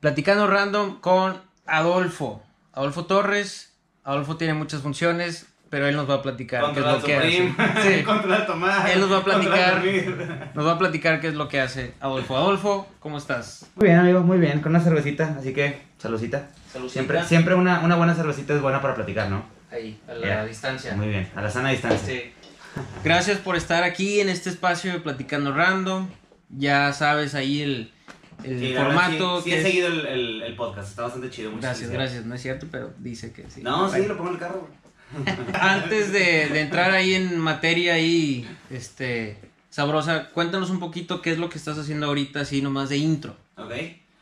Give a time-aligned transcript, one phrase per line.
[0.00, 2.42] Platicando Random con Adolfo.
[2.72, 3.72] Adolfo Torres.
[4.04, 7.54] Adolfo tiene muchas funciones, pero él nos va a platicar qué es lo que hace.
[7.82, 8.04] Sí.
[8.04, 8.90] Contra Tomás.
[8.90, 9.82] Él nos va a platicar.
[10.54, 12.36] Nos va a platicar qué es lo que hace Adolfo.
[12.36, 13.66] Adolfo, ¿cómo estás?
[13.74, 14.60] Muy bien, amigo, muy bien.
[14.60, 16.50] Con una cervecita, así que saludcita.
[16.72, 16.92] Saludcita.
[16.92, 19.44] Siempre, siempre una, una buena cervecita es buena para platicar, ¿no?
[19.72, 20.94] Ahí, a la distancia.
[20.94, 22.14] Muy bien, a la sana distancia.
[22.14, 22.32] Sí.
[23.02, 26.08] Gracias por estar aquí en este espacio de Platicando Random.
[26.50, 27.92] Ya sabes ahí el,
[28.46, 29.40] el Sí, formato.
[29.42, 31.50] Sí, sí he es- seguido el, el, el podcast, está bastante chido.
[31.52, 32.10] Gracias, felicidades.
[32.10, 32.26] gracias.
[32.26, 33.62] No es cierto, pero dice que sí.
[33.62, 34.68] No, sí, lo pongo en el carro.
[35.60, 39.38] Antes de, de entrar ahí en materia ahí, este,
[39.70, 43.36] sabrosa, cuéntanos un poquito qué es lo que estás haciendo ahorita, así nomás de intro.
[43.56, 43.72] Ok.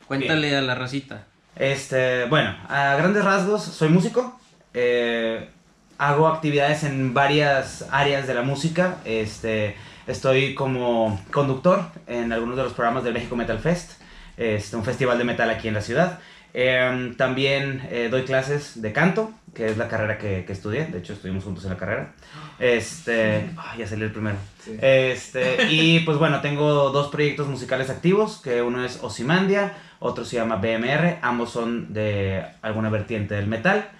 [0.07, 1.27] Cuéntale a la racita.
[1.57, 4.39] Este, bueno, a grandes rasgos, soy músico.
[4.75, 5.49] eh,
[5.97, 8.97] hago actividades en varias áreas de la música.
[9.05, 9.77] Este,
[10.09, 13.93] estoy como conductor en algunos de los programas del México Metal Fest,
[14.37, 16.19] este, un festival de metal aquí en la ciudad.
[16.57, 20.87] Em, también eh, doy clases de canto, que es la carrera que, que estudié.
[20.87, 22.13] De hecho, estuvimos juntos en la carrera.
[22.61, 24.37] Este, ya salió el primero.
[24.65, 24.77] Sí.
[24.81, 30.37] Este, y pues bueno, tengo dos proyectos musicales activos, que uno es Osimandia, otro se
[30.37, 33.91] llama BMR, ambos son de alguna vertiente del metal.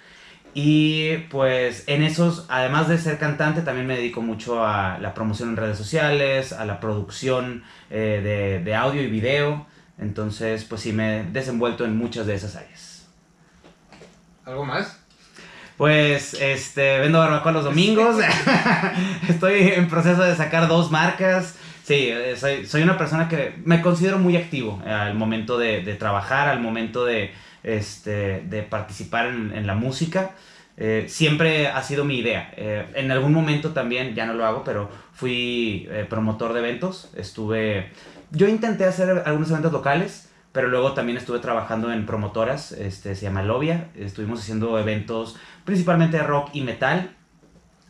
[0.53, 5.49] Y pues en esos, además de ser cantante, también me dedico mucho a la promoción
[5.49, 9.67] en redes sociales, a la producción eh, de, de audio y video.
[9.97, 13.07] Entonces, pues sí, me he desenvuelto en muchas de esas áreas.
[14.45, 14.99] ¿Algo más?
[15.77, 18.17] Pues, este, vendo barbacoa los domingos.
[19.29, 21.55] Estoy en proceso de sacar dos marcas.
[21.83, 25.81] Sí, eh, soy, soy una persona que me considero muy activo eh, al momento de,
[25.81, 27.31] de trabajar, al momento de,
[27.63, 30.31] este, de participar en, en la música.
[30.77, 32.53] Eh, siempre ha sido mi idea.
[32.57, 37.11] Eh, en algún momento también, ya no lo hago, pero fui eh, promotor de eventos.
[37.15, 37.91] Estuve.
[38.35, 42.73] Yo intenté hacer algunos eventos locales, pero luego también estuve trabajando en promotoras.
[42.73, 43.87] Este, se llama Lovia.
[43.95, 47.15] Estuvimos haciendo eventos principalmente de rock y metal.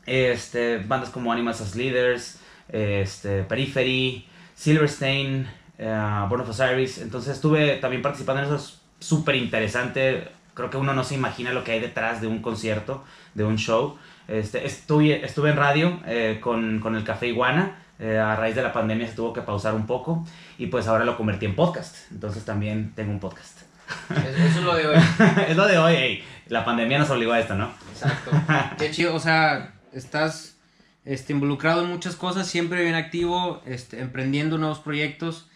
[0.06, 2.40] Este, bandas como Animals as Leaders,
[2.70, 5.48] este, Periphery, Silverstein,
[5.80, 6.60] uh, Born of.
[6.60, 8.58] Entonces estuve también participando en eso.
[8.58, 10.28] Es súper interesante.
[10.54, 13.58] Creo que uno no se imagina lo que hay detrás de un concierto, de un
[13.58, 13.98] show.
[14.28, 17.80] Este, estuve, estuve en radio eh, con, con el Café Iguana.
[17.98, 20.26] Eh, a raíz de la pandemia se tuvo que pausar un poco
[20.58, 22.12] y pues ahora lo convertí en podcast.
[22.12, 23.62] Entonces también tengo un podcast.
[24.10, 24.98] Eso, es lo de hoy.
[25.48, 26.24] es lo de hoy, ey.
[26.48, 27.72] La pandemia nos obligó a esto, ¿no?
[27.92, 28.32] Exacto.
[28.78, 30.58] Qué chido, o sea, estás
[31.06, 35.48] este, involucrado en muchas cosas, siempre bien activo, este, emprendiendo nuevos proyectos.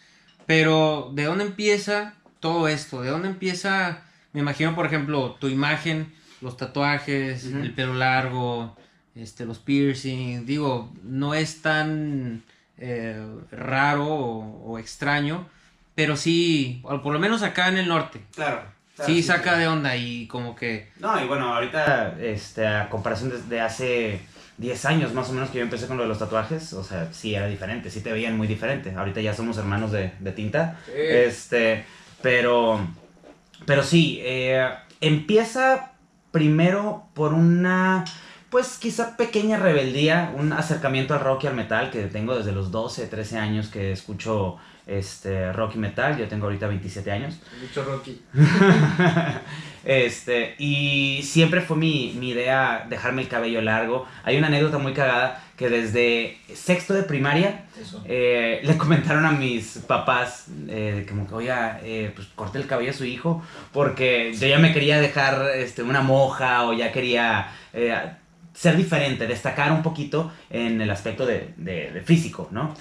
[0.46, 3.02] Pero, ¿de dónde empieza todo esto?
[3.02, 4.02] ¿De dónde empieza,
[4.34, 8.76] me imagino, por ejemplo, tu imagen, los tatuajes, el pelo largo,
[9.22, 10.46] este, los piercings?
[10.46, 12.44] Digo, no es tan
[12.78, 13.22] eh,
[13.52, 15.48] raro o, o extraño,
[15.96, 18.62] pero sí, por lo menos acá en el norte, Claro.
[18.96, 20.90] claro, sí saca de onda y como que...
[21.00, 22.18] No, y bueno, ahorita.
[22.22, 24.22] Este, a comparación de, de hace
[24.60, 27.12] 10 años más o menos que yo empecé con lo de los tatuajes, o sea,
[27.14, 28.94] sí era diferente, sí te veían muy diferente.
[28.96, 30.80] Ahorita ya somos hermanos de, de tinta.
[30.96, 31.86] Este,
[32.22, 32.80] pero,
[33.66, 34.70] pero sí, eh,
[35.02, 35.92] empieza
[36.32, 38.06] primero por una,
[38.50, 42.72] pues quizá pequeña rebeldía, un acercamiento al rock y al metal que tengo desde los
[42.72, 44.58] 12, 13 años que escucho
[44.90, 46.18] este, rock y metal.
[46.18, 47.36] Yo tengo ahorita 27 años.
[47.62, 48.22] Mucho Rocky.
[49.86, 54.08] este, y siempre fue mi, mi idea dejarme el cabello largo.
[54.24, 57.66] Hay una anécdota muy cagada que desde sexto de primaria
[58.06, 62.92] eh, le comentaron a mis papás, eh, como que, oiga, eh, pues corte el cabello
[62.92, 63.44] a su hijo,
[63.74, 67.94] porque yo ya me quería dejar este, una moja o ya quería eh,
[68.60, 72.74] ser diferente, destacar un poquito en el aspecto de, de- de físico, ¿no?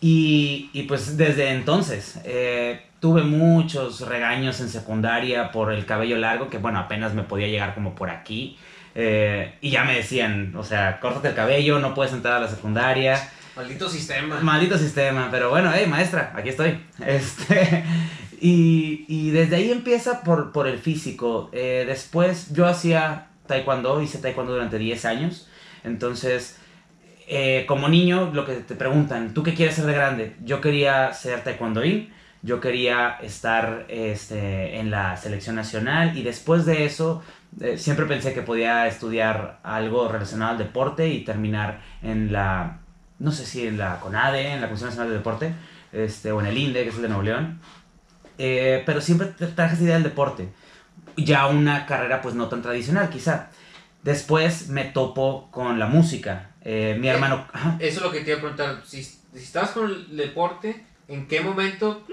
[0.00, 6.48] Y, y pues desde entonces eh, tuve muchos regaños en secundaria por el cabello largo,
[6.48, 8.56] que bueno, apenas me podía llegar como por aquí.
[8.94, 12.48] eh, y ya me decían, o sea, córtate el cabello, no puedes entrar a la
[12.48, 13.20] secundaria.
[13.56, 14.40] Maldito sistema.
[14.40, 16.80] Maldito sistema, pero bueno, hey, maestra, aquí estoy.
[17.06, 17.84] Este,
[18.40, 21.50] y, y desde ahí empieza por, por el físico.
[21.52, 25.48] Eh, después yo hacía taekwondo, hice taekwondo durante 10 años.
[25.82, 26.58] Entonces,
[27.26, 30.36] eh, como niño, lo que te preguntan, ¿tú qué quieres ser de grande?
[30.44, 32.12] Yo quería ser taekwondoín,
[32.42, 37.22] yo quería estar este, en la selección nacional y después de eso
[37.60, 42.78] eh, siempre pensé que podía estudiar algo relacionado al deporte y terminar en la,
[43.18, 45.52] no sé si en la CONADE, en la Comisión Nacional de Deporte,
[45.92, 47.60] este, o en el INDE, que es el de Nuevo León.
[48.38, 50.48] Eh, pero siempre tra- traje esa idea del deporte.
[51.24, 53.48] Ya una carrera pues no tan tradicional quizá.
[54.02, 56.50] Después me topo con la música.
[56.62, 57.46] Eh, mi Eh, hermano...
[57.52, 57.76] ajá.
[57.78, 58.82] Eso es lo que te iba a preguntar.
[58.84, 62.06] Si, si estabas con el deporte, ¿en qué momento?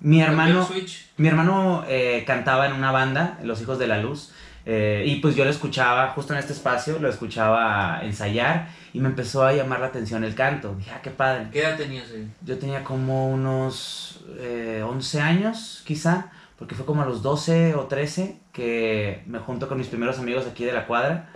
[0.00, 0.68] Mi hermano,
[1.16, 4.30] mi hermano eh, cantaba en una banda, Los Hijos de la Luz,
[4.66, 9.08] eh, y pues yo lo escuchaba, justo en este espacio, lo escuchaba ensayar y me
[9.08, 10.74] empezó a llamar la atención el canto.
[10.76, 11.46] Dije, ah, qué padre.
[11.50, 12.28] ¿Qué edad tenías ahí?
[12.42, 17.86] Yo tenía como unos eh, 11 años, quizá, porque fue como a los 12 o
[17.86, 21.28] 13 que me junto con mis primeros amigos aquí de la cuadra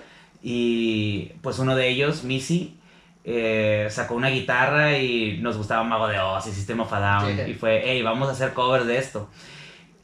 [0.42, 2.78] y pues uno de ellos, Missy,
[3.24, 7.36] eh, sacó una guitarra y nos gustaba Mago de Oz y System of a Down
[7.36, 7.50] Sí.
[7.50, 9.28] y fue, hey, vamos a hacer covers de esto.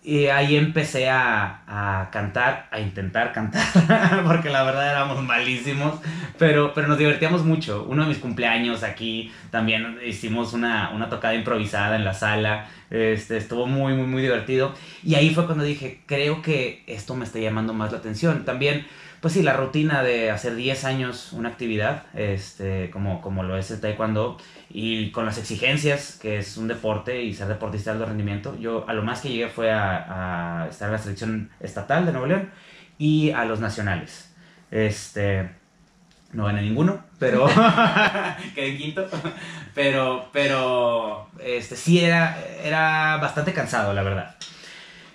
[0.08, 5.98] Y ahí empecé a, a cantar, a intentar cantar, porque la verdad éramos malísimos,
[6.38, 7.84] pero, pero nos divertíamos mucho.
[7.88, 13.36] Uno de mis cumpleaños aquí también hicimos una, una tocada improvisada en la sala, este,
[13.36, 14.74] estuvo muy, muy, muy divertido.
[15.02, 18.44] Y ahí fue cuando dije, creo que esto me está llamando más la atención.
[18.44, 18.86] También,
[19.26, 23.72] pues sí, la rutina de hacer 10 años una actividad, este, como, como lo es
[23.72, 24.38] el taekwondo,
[24.70, 28.88] y con las exigencias, que es un deporte y ser deportista de alto rendimiento, yo
[28.88, 32.28] a lo más que llegué fue a, a estar en la selección estatal de Nuevo
[32.28, 32.52] León
[32.98, 34.32] y a los nacionales.
[34.70, 35.50] Este,
[36.32, 37.46] no gané ninguno, pero
[38.54, 39.08] quedé en quinto.
[39.74, 44.35] Pero, pero, este, sí era, era bastante cansado, la verdad.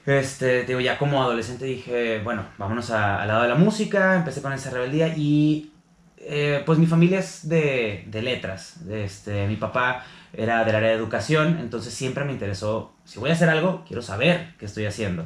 [0.06, 4.16] Este, te digo, ya como adolescente dije, bueno, vámonos a- al lado de la música,
[4.16, 5.72] empecé con esa rebeldía y
[6.18, 8.78] eh, pues mi familia es de, de letras.
[8.90, 10.04] Este, mi papá
[10.34, 14.02] era del área de educación, entonces siempre me interesó, si voy a hacer algo, quiero
[14.02, 15.26] saber qué estoy haciendo.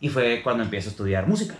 [0.00, 1.54] Y fue cuando empiezo a estudiar música.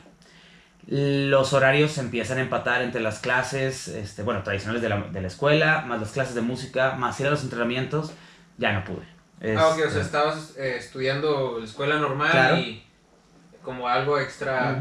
[0.86, 5.20] Los horarios se empiezan a empatar entre las clases, este, bueno, tradicionales de la, de
[5.22, 8.12] la escuela, más las clases de música, más ir a los entrenamientos,
[8.58, 9.13] ya no pude.
[9.42, 12.56] Ah, ok, o sea, Este, estabas eh, estudiando la escuela normal Claro.
[12.58, 12.82] y
[13.62, 14.80] como algo extra...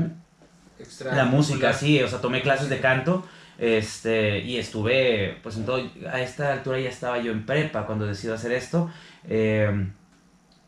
[1.12, 3.26] La música, sí, o sea, tomé clases de canto
[3.58, 8.06] este, y estuve, pues en todo, a esta altura ya estaba yo en prepa cuando
[8.06, 8.90] decido hacer esto.
[9.28, 9.88] eh,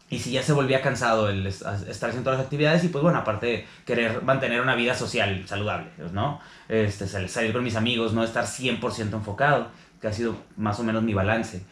[0.07, 3.01] y si ya se volvía cansado el es- estar haciendo todas las actividades y pues
[3.01, 6.39] bueno, aparte querer mantener una vida social saludable, ¿no?
[6.69, 9.67] Este, sal- salir con mis amigos, no estar 100% enfocado,
[9.99, 11.63] que ha sido más o menos mi balance.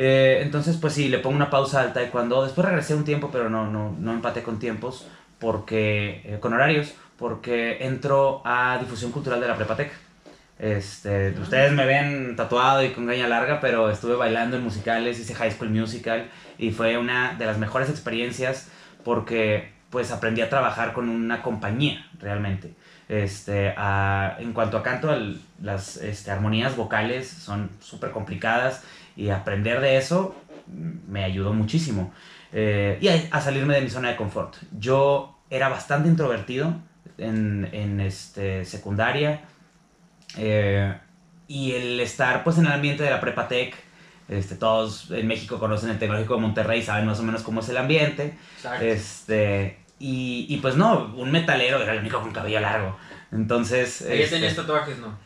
[0.00, 2.44] Eh, entonces, pues sí, le pongo una pausa al taekwondo.
[2.44, 5.08] Después regresé un tiempo, pero no, no, no empaté con tiempos,
[5.40, 9.90] porque, eh, con horarios, porque entro a difusión cultural de la Prepatec.
[10.60, 15.34] Este, ustedes me ven tatuado y con gaña larga, pero estuve bailando en musicales, hice
[15.34, 16.28] High School Musical
[16.58, 18.68] y fue una de las mejores experiencias
[19.04, 22.74] porque pues aprendí a trabajar con una compañía realmente.
[23.08, 28.82] Este, a- en cuanto a canto, al- las este, armonías vocales son súper complicadas
[29.18, 30.34] y aprender de eso
[30.66, 32.12] me ayudó muchísimo.
[32.52, 34.56] Eh, y a, a salirme de mi zona de confort.
[34.78, 36.74] Yo era bastante introvertido
[37.18, 39.42] en, en este, secundaria
[40.36, 40.94] eh,
[41.48, 43.74] y el estar pues en el ambiente de la prepa tech,
[44.28, 47.68] este, todos en México conocen el Tecnológico de Monterrey, saben más o menos cómo es
[47.70, 48.38] el ambiente.
[48.56, 48.84] Exacto.
[48.84, 52.96] Este, y, y pues no, un metalero era el único con cabello largo.
[53.32, 54.00] Entonces...
[54.00, 55.18] Ya este, tatuajes, ¿no?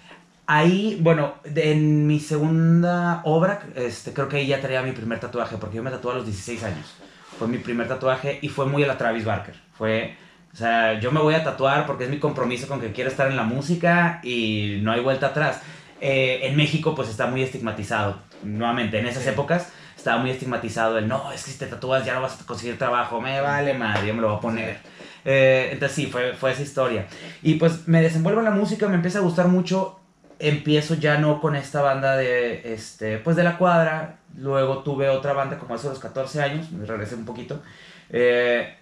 [0.47, 5.57] Ahí, bueno, en mi segunda obra, este, creo que ahí ya traía mi primer tatuaje,
[5.57, 6.95] porque yo me tatué a los 16 años.
[7.39, 9.55] Fue mi primer tatuaje y fue muy a la Travis Barker.
[9.73, 10.17] Fue,
[10.53, 13.29] o sea, yo me voy a tatuar porque es mi compromiso con que quiero estar
[13.31, 15.61] en la música y no hay vuelta atrás.
[16.01, 18.19] Eh, en México, pues está muy estigmatizado.
[18.43, 22.15] Nuevamente, en esas épocas estaba muy estigmatizado el no, es que si te tatúas ya
[22.15, 24.79] no vas a conseguir trabajo, me vale madre, yo me lo voy a poner.
[25.25, 27.07] Eh, entonces sí, fue, fue esa historia.
[27.43, 30.01] Y pues me desenvuelvo en la música, me empieza a gustar mucho.
[30.43, 34.17] Empiezo ya no con esta banda de, este, pues de la cuadra.
[34.37, 37.63] Luego tuve otra banda como hace los 14 años, me regresé un poquito.
[38.11, 38.75] Eh,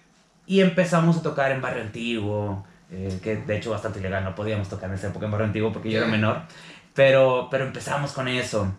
[0.47, 4.69] y empezamos a tocar en Barrio Antiguo, eh, que de hecho bastante ilegal, no podíamos
[4.69, 6.41] tocar en esa época en Barrio Antiguo porque yo era menor.
[6.95, 8.73] Pero, pero empezamos con eso.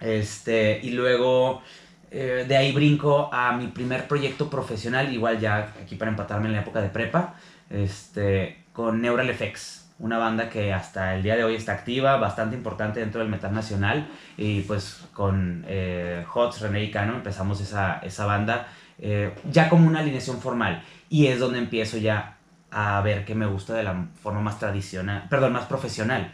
[0.00, 1.62] Este, y luego
[2.10, 6.54] eh, de ahí brinco a mi primer proyecto profesional, igual ya aquí para empatarme en
[6.54, 7.34] la época de prepa,
[7.68, 12.56] este, con Neural Effects, una banda que hasta el día de hoy está activa, bastante
[12.56, 17.98] importante dentro del metal nacional, y pues con eh, Hots, René y Cano empezamos esa,
[17.98, 22.36] esa banda eh, ya como una alineación formal, y es donde empiezo ya
[22.70, 26.32] a ver que me gusta de la forma más tradicional, perdón, más profesional.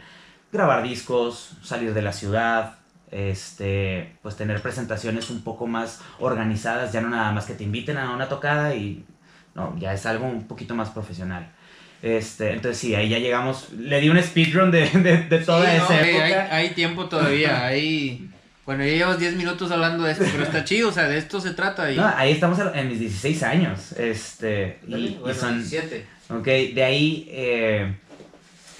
[0.51, 2.75] Grabar discos, salir de la ciudad,
[3.11, 7.97] este, pues tener presentaciones un poco más organizadas, ya no nada más que te inviten
[7.97, 9.05] a una tocada y
[9.53, 11.51] no, ya es algo un poquito más profesional.
[12.01, 15.77] Este, entonces sí, ahí ya llegamos, le di un speedrun de, de, de toda Sí,
[15.77, 16.25] esa no, época.
[16.25, 16.33] hay,
[16.67, 18.29] hay tiempo todavía, hay...
[18.65, 21.39] Bueno, ya llevas 10 minutos hablando de esto, pero está chido, o sea, de esto
[21.39, 21.95] se trata y...
[21.97, 26.05] No, ahí estamos en mis 16 años, este, y, y bueno, son, 17.
[26.31, 27.93] Ok, de ahí eh,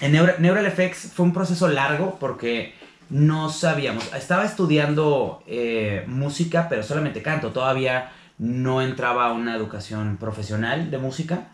[0.00, 2.74] en Neura- Neural Effects fue un proceso largo porque
[3.10, 4.12] no sabíamos.
[4.14, 7.52] Estaba estudiando eh, música, pero solamente canto.
[7.52, 11.46] Todavía no entraba a una educación profesional de música.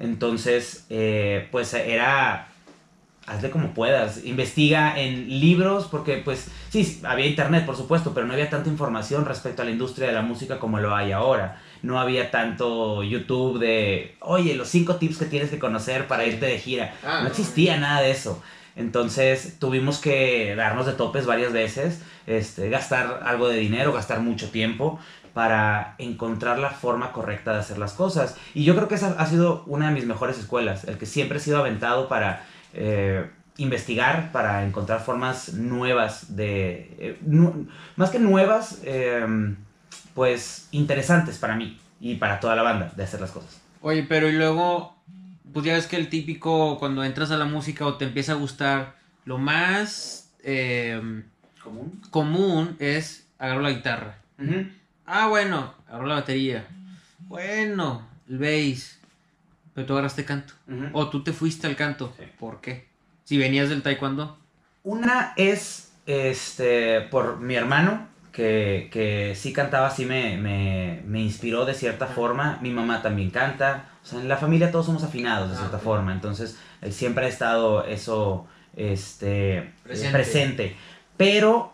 [0.00, 2.48] Entonces, eh, pues era
[3.26, 8.32] hazle como puedas, investiga en libros, porque pues sí, había internet por supuesto, pero no
[8.32, 11.60] había tanta información respecto a la industria de la música como lo hay ahora.
[11.82, 16.46] No había tanto YouTube de, oye, los cinco tips que tienes que conocer para irte
[16.46, 16.94] de gira.
[17.04, 17.28] Ah, no no.
[17.28, 18.42] existía nada de eso.
[18.76, 24.50] Entonces tuvimos que darnos de topes varias veces, este, gastar algo de dinero, gastar mucho
[24.50, 24.98] tiempo
[25.40, 28.36] para encontrar la forma correcta de hacer las cosas.
[28.52, 31.38] Y yo creo que esa ha sido una de mis mejores escuelas, el que siempre
[31.38, 32.44] he sido aventado para
[32.74, 33.24] eh,
[33.56, 36.94] investigar, para encontrar formas nuevas de...
[36.98, 37.66] eh, nu-
[37.96, 39.26] más que nuevas, eh,
[40.14, 43.62] pues interesantes para mí y para toda la banda de hacer las cosas.
[43.80, 44.94] Oye, pero y luego,
[45.54, 48.34] pues ya ves que el típico cuando entras a la música o te empieza a
[48.34, 48.94] gustar,
[49.24, 51.22] lo más eh,
[51.64, 51.98] ¿Común?
[52.10, 54.18] común es agarrar la guitarra.
[55.12, 56.66] Ah, bueno, agarro la batería.
[57.18, 58.98] Bueno, el bass.
[59.74, 60.54] Pero tú agarraste canto.
[60.92, 62.12] O tú te fuiste al canto.
[62.18, 62.24] Sí.
[62.38, 62.88] ¿Por qué?
[63.24, 64.38] Si venías del taekwondo.
[64.84, 71.64] Una es este por mi hermano, que, que sí cantaba, sí me, me, me inspiró
[71.64, 72.58] de cierta forma.
[72.62, 73.86] Mi mamá también canta.
[74.02, 76.12] O sea, en la familia todos somos afinados de Ah, cierta forma.
[76.12, 80.12] Entonces, eh, siempre ha estado eso este, Presente.
[80.12, 80.76] presente.
[81.16, 81.72] Pero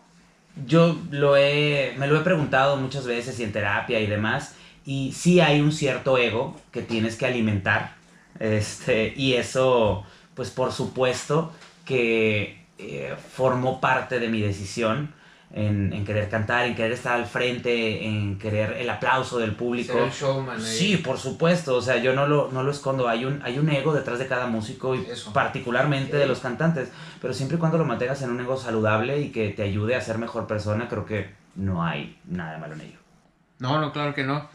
[0.65, 4.55] yo lo he, me lo he preguntado muchas veces y en terapia y demás.
[4.85, 7.95] Y sí hay un cierto ego que tienes que alimentar.
[8.39, 11.53] Este, y eso, pues por supuesto
[11.85, 15.13] que eh, formó parte de mi decisión
[15.53, 19.93] en, en querer cantar, en querer estar al frente, en querer el aplauso del público.
[19.93, 20.67] Ser el showman ahí.
[20.67, 23.69] Sí, por supuesto, o sea, yo no lo, no lo escondo, hay un, hay un
[23.71, 25.33] ego detrás de cada músico y Eso.
[25.33, 26.91] particularmente de los cantantes,
[27.23, 30.00] pero siempre y cuando lo mantengas en un ego saludable y que te ayude a
[30.00, 32.99] ser mejor persona, creo que no hay nada de malo en ello.
[33.59, 34.49] No, no, claro que no.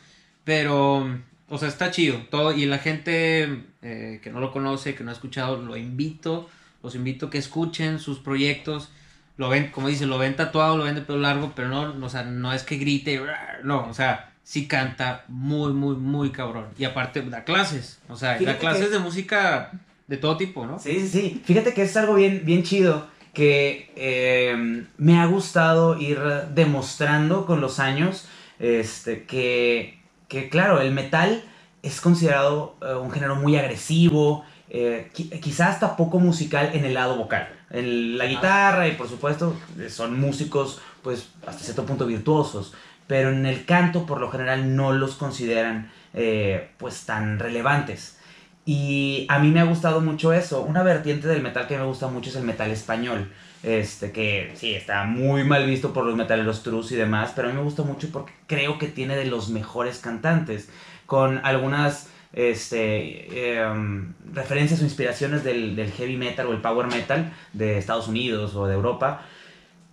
[0.43, 1.07] Pero,
[1.49, 2.19] o sea, está chido.
[2.29, 6.49] Todo, y la gente eh, que no lo conoce, que no ha escuchado, lo invito,
[6.83, 8.91] los invito a que escuchen sus proyectos.
[9.37, 12.09] Lo ven, como dice, lo ven tatuado, lo ven de pelo largo, pero no, o
[12.09, 13.21] sea, no es que grite,
[13.63, 16.65] no, o sea, sí canta muy, muy, muy cabrón.
[16.77, 19.71] Y aparte da clases, o sea, da clases que- de música
[20.07, 20.77] de todo tipo, ¿no?
[20.79, 21.41] Sí, sí, sí.
[21.45, 26.19] Fíjate que es algo bien, bien chido que eh, me ha gustado ir
[26.53, 28.25] demostrando con los años
[28.59, 31.43] este, que, que, claro, el metal
[31.81, 36.93] es considerado eh, un género muy agresivo, eh, qui- quizá hasta poco musical en el
[36.93, 37.47] lado vocal.
[37.71, 39.55] En la guitarra y por supuesto
[39.89, 42.73] son músicos pues hasta cierto punto virtuosos,
[43.07, 48.17] pero en el canto por lo general no los consideran eh, pues tan relevantes.
[48.65, 50.61] Y a mí me ha gustado mucho eso.
[50.61, 53.31] Una vertiente del metal que me gusta mucho es el metal español.
[53.63, 57.51] Este, que sí, está muy mal visto por los metaleros trus y demás, pero a
[57.51, 60.69] mí me gusta mucho porque creo que tiene de los mejores cantantes.
[61.05, 67.33] Con algunas este, em, referencias o inspiraciones del, del heavy metal o el power metal
[67.53, 69.25] de Estados Unidos o de Europa.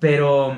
[0.01, 0.57] Pero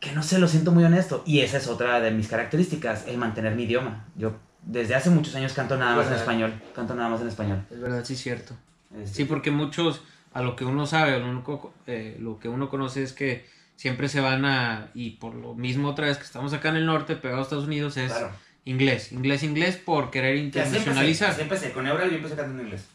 [0.00, 1.22] que no sé, lo siento muy honesto.
[1.26, 4.06] Y esa es otra de mis características, el mantener mi idioma.
[4.16, 4.32] Yo
[4.62, 6.52] desde hace muchos años canto nada más en español.
[6.74, 7.64] Canto nada más en español.
[7.70, 8.54] Es verdad, sí cierto.
[8.96, 12.68] Este, Sí, porque muchos, a lo que uno sabe, lo, único, eh, lo que uno
[12.68, 16.52] conoce es que siempre se van a, y por lo mismo otra vez que estamos
[16.52, 18.30] acá en el norte, pegados a Estados Unidos, es Claro.
[18.70, 21.30] Inglés, inglés, inglés por querer Que así empecé, internacionalizar.
[21.30, 21.72] así empecé.
[21.72, 22.86] Con Eural yo empecé cantando en inglés.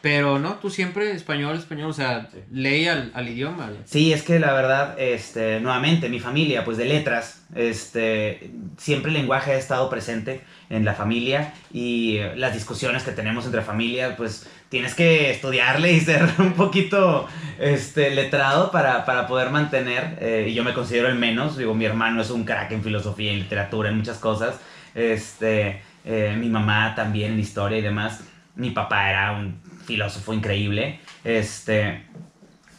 [0.00, 2.38] Pero no, tú siempre español, español, o sea, Sí.
[2.52, 3.70] ley al, al idioma.
[3.86, 9.16] Sí, es que la verdad, este, nuevamente, mi familia, pues de letras, este, siempre el
[9.16, 14.46] lenguaje ha estado presente en la familia y las discusiones que tenemos entre familias, pues
[14.68, 17.26] tienes que estudiarle y ser un poquito,
[17.58, 21.86] este, letrado para, para poder mantener, eh, y yo me considero el menos, digo, mi
[21.86, 24.56] hermano es un crack en filosofía, en literatura, en muchas cosas,
[24.94, 28.20] este, eh, mi mamá también en historia y demás,
[28.56, 32.06] mi papá era un filósofo increíble, este,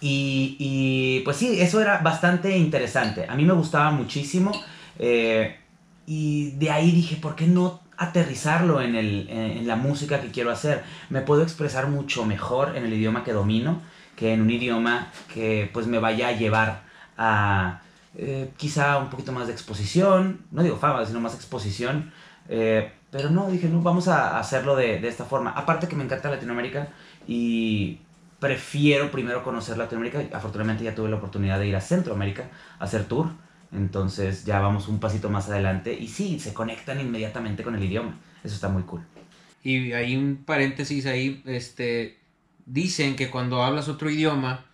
[0.02, 3.26] y, y, pues sí, eso era bastante interesante.
[3.28, 4.52] A mí me gustaba muchísimo.
[5.00, 5.58] eh,
[6.08, 10.30] y de ahí dije, ¿por qué no aterrizarlo en, el, en, en la música que
[10.30, 10.84] quiero hacer?
[11.10, 13.82] Me puedo expresar mucho mejor en el idioma que domino
[14.16, 16.84] que en un idioma que pues me vaya a llevar
[17.18, 17.82] a
[18.18, 20.42] eh, quizá un poquito más de exposición.
[20.52, 22.12] No digo fama, sino más exposición.
[22.50, 25.52] eh, pero no, dije, no, vamos a hacerlo de, de esta forma.
[25.52, 26.90] Aparte que me encanta Latinoamérica
[27.28, 28.00] y
[28.40, 30.36] prefiero primero conocer Latinoamérica.
[30.36, 33.30] Afortunadamente ya tuve la oportunidad de ir a Centroamérica a hacer tour.
[33.72, 35.94] Entonces ya vamos un pasito más adelante.
[35.94, 38.16] Y sí, se conectan inmediatamente con el idioma.
[38.44, 39.02] Eso está muy cool.
[39.64, 42.20] Y hay un paréntesis ahí, este,
[42.66, 44.66] dicen que cuando hablas otro idioma,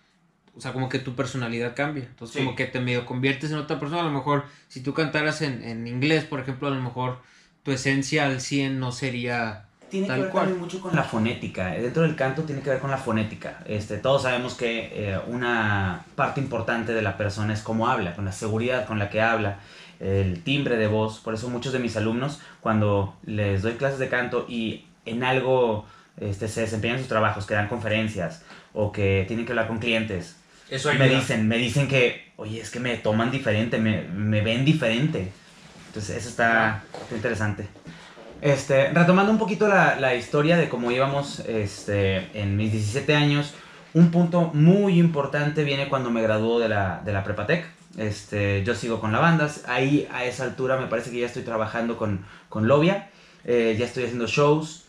[0.56, 2.04] o sea, como que tu personalidad cambia.
[2.04, 2.44] Entonces, Sí.
[2.44, 4.02] como que te medio conviertes en otra persona.
[4.02, 7.18] A lo mejor, si tú cantaras en, en inglés, por ejemplo, a lo mejor
[7.62, 10.44] tu esencia al 100 no sería tiene Tal que ver cual.
[10.44, 11.66] también mucho con la fonética.
[11.72, 13.58] Dentro del canto tiene que ver con la fonética.
[13.66, 18.24] Este, todos sabemos que eh, una parte importante de la persona es cómo habla, con
[18.24, 19.58] la seguridad con la que habla,
[20.00, 21.20] el timbre de voz.
[21.20, 25.84] Por eso muchos de mis alumnos, cuando les doy clases de canto y en algo
[26.18, 28.42] este, se desempeñan sus trabajos, que dan conferencias
[28.72, 30.36] o que tienen que hablar con clientes,
[30.72, 34.64] Eso me dicen, me dicen que, oye, es que me toman diferente, me, me ven
[34.64, 35.30] diferente.
[35.88, 37.66] Entonces, eso está, está interesante.
[38.40, 43.52] Este, retomando un poquito la, la historia de cómo íbamos este, en mis 17 años,
[43.92, 47.66] un punto muy importante viene cuando me graduó de la, de la Prepatec.
[47.98, 51.42] Este, yo sigo con la banda, ahí a esa altura me parece que ya estoy
[51.42, 53.10] trabajando con, con Lovia,
[53.44, 54.81] eh, ya estoy haciendo shows.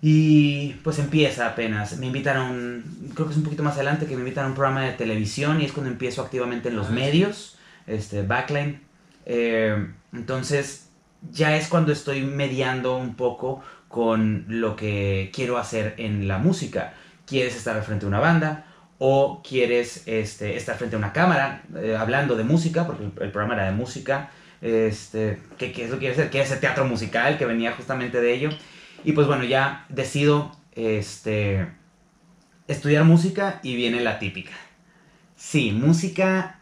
[0.00, 1.98] Y pues empieza apenas.
[1.98, 3.10] Me un.
[3.14, 5.60] Creo que es un poquito más adelante que me invitan a un programa de televisión
[5.60, 8.80] y es cuando empiezo activamente en los Ah, medios, este, backline.
[9.26, 10.90] Eh, entonces,
[11.32, 16.94] ya es cuando estoy mediando un poco con lo que quiero hacer en la música.
[17.26, 18.66] ¿Quieres estar al frente de una banda?
[18.98, 22.86] ¿O quieres este, estar frente a una cámara eh, hablando de música?
[22.86, 24.30] Porque el, el programa era de música.
[24.60, 26.30] Este, ¿qué, ¿Qué es lo que quieres hacer?
[26.30, 27.36] ¿Quieres hacer teatro musical?
[27.38, 28.50] Que venía justamente de ello.
[29.04, 31.68] Y pues bueno, ya decido este,
[32.66, 34.52] estudiar música y viene la típica.
[35.36, 36.58] Sí, música,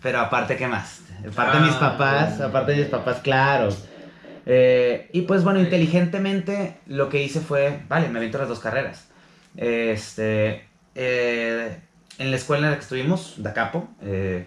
[0.00, 1.02] pero aparte, ¿qué más?
[1.28, 2.46] Aparte de mis Ah, papás, bueno.
[2.46, 3.68] aparte de mis papás, claro.
[4.46, 9.08] Eh, y pues bueno, inteligentemente lo que hice fue, vale, me avento las dos carreras.
[9.56, 11.78] Este, eh,
[12.18, 14.46] en la escuela en la que estuvimos, Dacapo, eh,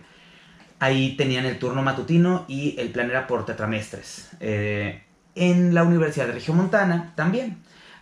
[0.79, 4.31] ahí tenían el turno matutino y el plan era por tetramestres.
[4.41, 5.01] Eh,
[5.35, 7.57] en la Universidad de Regiomontana también.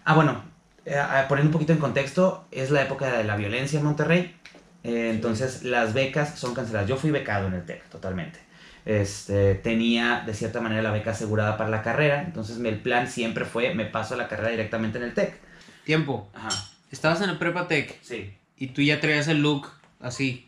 [0.05, 0.43] Ah, bueno,
[0.85, 4.35] eh, ah, poniendo un poquito en contexto, es la época de la violencia en Monterrey.
[4.83, 6.87] Eh, entonces las becas son canceladas.
[6.87, 8.39] Yo fui becado en el TEC, totalmente.
[8.85, 12.21] Este, tenía de cierta manera la beca asegurada para la carrera.
[12.21, 15.39] Entonces el plan siempre fue, me paso la carrera directamente en el TEC.
[15.85, 16.29] tiempo.
[16.33, 16.49] Ajá,
[16.91, 18.35] Estabas en el Prepa Tech sí.
[18.57, 19.67] y tú ya traías el look
[19.99, 20.47] así.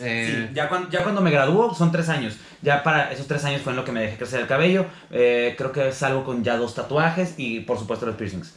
[0.00, 2.36] Eh, Sí, ya, cuando, ya cuando me graduó son tres años.
[2.62, 4.86] Ya para esos tres años fue en lo que me dejé crecer el cabello.
[5.10, 8.54] Eh, creo que salgo con ya dos tatuajes y por supuesto los piercings.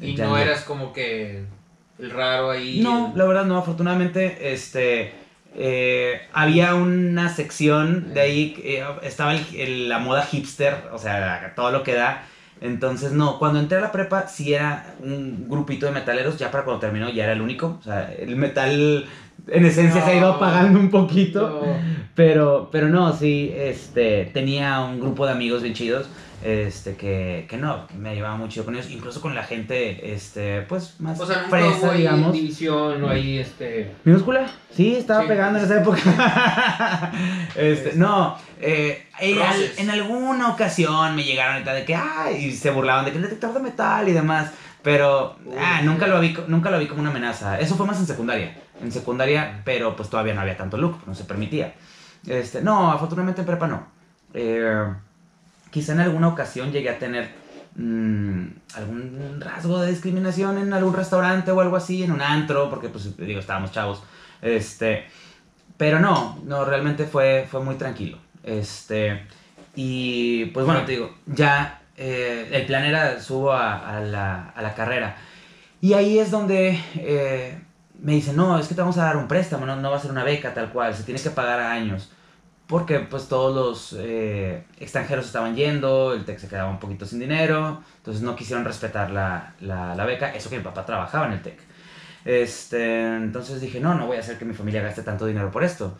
[0.00, 1.44] y Ya no eras como que
[1.98, 2.80] el raro ahí.
[2.82, 3.58] No, el- la verdad no.
[3.58, 5.12] Afortunadamente, este...
[5.56, 11.52] eh, había una sección de ahí, eh, estaba el- el- la moda hipster, o sea,
[11.56, 12.24] todo lo que da.
[12.60, 16.64] Entonces, no, cuando entré a la prepa sí era un grupito de metaleros, ya para
[16.64, 17.78] cuando terminó ya era el único.
[17.80, 19.06] O sea, el metal
[19.48, 21.62] en esencia se ha ido apagando un poquito.
[21.64, 22.00] No.
[22.14, 26.08] Pero, pero no, sí, este, tenía un grupo de amigos bien chidos,
[26.44, 30.62] este, que, que no, me llevaba muy chido con ellos, incluso con la gente, este,
[30.62, 32.32] pues, más O sea, fresa, digamos.
[32.32, 33.92] división este.
[34.04, 34.46] ¿Minúscula?
[34.74, 35.28] Sí, estaba Sí.
[35.28, 35.98] pegando en esa época.
[37.56, 39.78] este, no, eh, en, al- Roces.
[39.78, 43.54] en alguna ocasión me llegaron de que, ay, y se burlaban de que el detector
[43.54, 44.50] de metal y demás.
[44.82, 45.54] Pero, Uy.
[45.60, 47.60] ah, nunca lo, vi, nunca lo vi como una amenaza.
[47.60, 48.56] Eso fue más en secundaria.
[48.80, 51.74] En secundaria, pero pues todavía no había tanto look, no se permitía.
[52.26, 53.86] Este, no, afortunadamente en prepa no.
[54.34, 54.86] Eh,
[55.70, 57.30] quizá en alguna ocasión llegué a tener
[57.76, 62.88] mm, algún rasgo de discriminación en algún restaurante o algo así, en un antro, porque
[62.88, 64.02] pues digo, estábamos chavos.
[64.42, 65.04] Este,
[65.76, 68.18] pero no, no, realmente fue, fue muy tranquilo.
[68.42, 69.26] Este,
[69.74, 74.74] y pues bueno, te digo, ya eh, el plan era subo a, la, a la
[74.74, 75.16] carrera.
[75.80, 77.58] Y ahí es donde eh,
[78.02, 80.00] me dicen, no, es que te vamos a dar un préstamo, no, no va a
[80.00, 82.10] ser una beca tal cual, se tiene que pagar a años.
[82.66, 87.18] Porque pues todos los eh, extranjeros estaban yendo, el TEC se quedaba un poquito sin
[87.18, 91.32] dinero, entonces no quisieron respetar la, la, la beca, eso que mi papá trabajaba en
[91.32, 91.60] el TEC.
[92.24, 95.64] Este, entonces dije, no, no voy a hacer que mi familia gaste tanto dinero por
[95.64, 95.96] esto.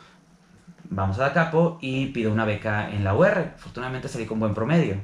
[0.84, 3.52] Vamos a Dacapo y pido una beca en la UR.
[3.56, 4.96] Afortunadamente salí con buen promedio.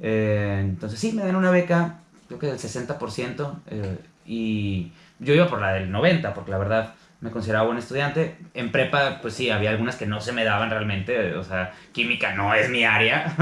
[0.00, 5.48] Eh, entonces sí, me dan una beca, creo que del 60%, eh, y yo iba
[5.48, 8.36] por la del 90%, porque la verdad me consideraba buen estudiante.
[8.54, 12.34] En prepa, pues sí, había algunas que no se me daban realmente, o sea, química
[12.34, 13.34] no es mi área.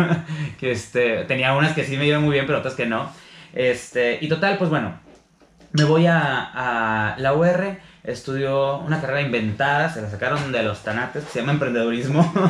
[0.61, 3.11] que este, tenía unas que sí me iban muy bien, pero otras que no.
[3.53, 4.99] Este, y total, pues bueno,
[5.73, 10.83] me voy a, a la UR, estudio una carrera inventada, se la sacaron de los
[10.83, 12.33] tanates, que se llama emprendedurismo.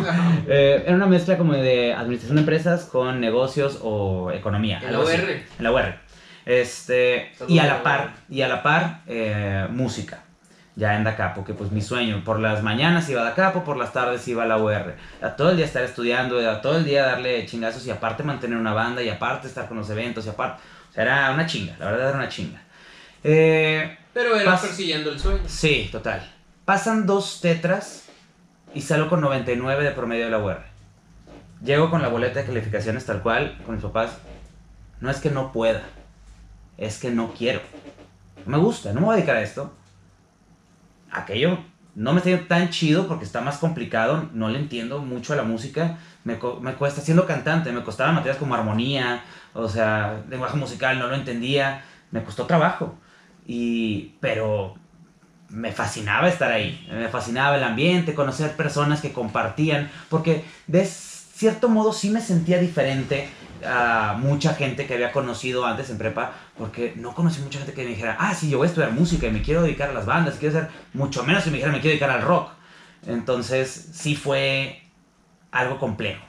[0.47, 4.81] Eh, era una mezcla como de administración de empresas con negocios o economía.
[4.85, 5.01] ¿En la.
[5.01, 5.11] UR?
[5.11, 5.95] En la UR.
[6.46, 10.20] Este, y a la par, y a la par, eh, música.
[10.76, 13.92] Ya en Dacapo, que pues mi sueño, por las mañanas iba a Dacapo, por las
[13.92, 14.96] tardes iba a la UR.
[15.22, 18.59] A todo el día estar estudiando, a todo el día darle chingazos y aparte mantener
[18.59, 20.62] una banda y aparte estar con los eventos y aparte...
[20.90, 22.61] O sea, era una chinga, la verdad era una chinga.
[23.22, 25.42] Eh, Pero era persiguiendo el sueño.
[25.46, 26.28] Sí, total.
[26.64, 28.07] Pasan dos tetras
[28.74, 30.61] y salgo con 99 de promedio de la UR.
[31.64, 34.18] Llego con la boleta de calificaciones tal cual, con mis papás.
[35.00, 35.83] no es que no pueda,
[36.79, 37.61] es que no quiero.
[38.47, 39.73] No me gusta, no me voy a dedicar a esto.
[41.11, 41.59] Aquello
[41.95, 45.45] no me está tan chido porque está más complicado, no le entiendo mucho a la
[45.45, 45.99] música.
[46.25, 51.07] Me, me cuesta, siendo cantante, me costaban materias como armonía, o sea, lenguaje musical, no
[51.07, 52.97] lo entendía, me costó trabajo.
[53.47, 54.75] Y, pero
[55.51, 61.69] me fascinaba estar ahí, me fascinaba el ambiente, conocer personas que compartían, porque de cierto
[61.69, 63.29] modo sí me sentía diferente
[63.66, 67.83] a mucha gente que había conocido antes en prepa, porque no conocí mucha gente que
[67.85, 70.07] me dijera, ah, sí, yo voy a estudiar música y me quiero dedicar a las
[70.07, 72.50] bandas, quiero hacer, mucho menos que me dijera, me quiero dedicar al rock.
[73.07, 74.83] Entonces sí fue
[75.53, 76.24] algo complejo.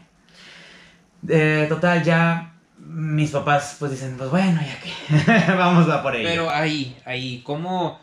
[1.28, 6.28] Eh, total, ya mis papás pues dicen, pues bueno, ya que, vamos a por ello.
[6.30, 8.00] Pero ahí, ahí, ¿cómo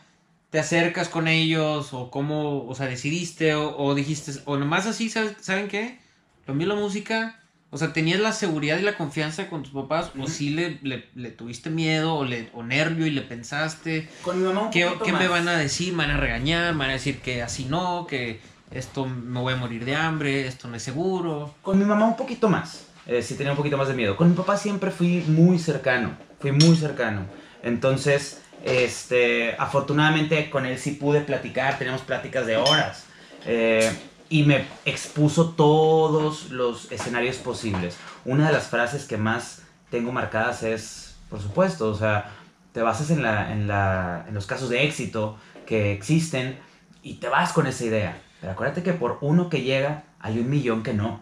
[0.50, 1.92] te acercas con ellos?
[1.92, 3.54] ¿O cómo, o sea, decidiste?
[3.54, 6.00] ¿O, dijiste, o nomás así, ¿sabes- ¿saben qué?
[6.46, 7.38] Lo mío la música.
[7.74, 10.10] O sea, ¿tenías la seguridad y la confianza con tus papás?
[10.20, 14.10] ¿O sí le, le, le tuviste miedo o, le, o nervio y le pensaste?
[14.20, 15.94] con mi mamá un ¿Qué, qué me van a decir?
[15.94, 16.74] ¿Me van a regañar?
[16.74, 18.06] ¿Me van a decir que así no?
[18.06, 20.46] ¿Que esto me voy a morir de hambre?
[20.46, 21.54] ¿Esto no es seguro?
[21.62, 22.88] Con mi mamá un poquito más.
[23.06, 24.18] Eh, sí tenía un poquito más de miedo.
[24.18, 26.10] Con mi papá siempre fui muy cercano.
[26.40, 27.22] Fui muy cercano.
[27.62, 31.78] Entonces, este, afortunadamente con él sí pude platicar.
[31.78, 33.06] Teníamos pláticas de horas.
[33.46, 33.90] Eh,
[34.32, 37.98] y me expuso todos los escenarios posibles.
[38.24, 42.32] Una de las frases que más tengo marcadas es, por supuesto, o sea,
[42.72, 46.58] te basas en, la, en, la, en los casos de éxito que existen
[47.02, 48.22] y te vas con esa idea.
[48.40, 51.20] Pero acuérdate que por uno que llega, hay un millón que no.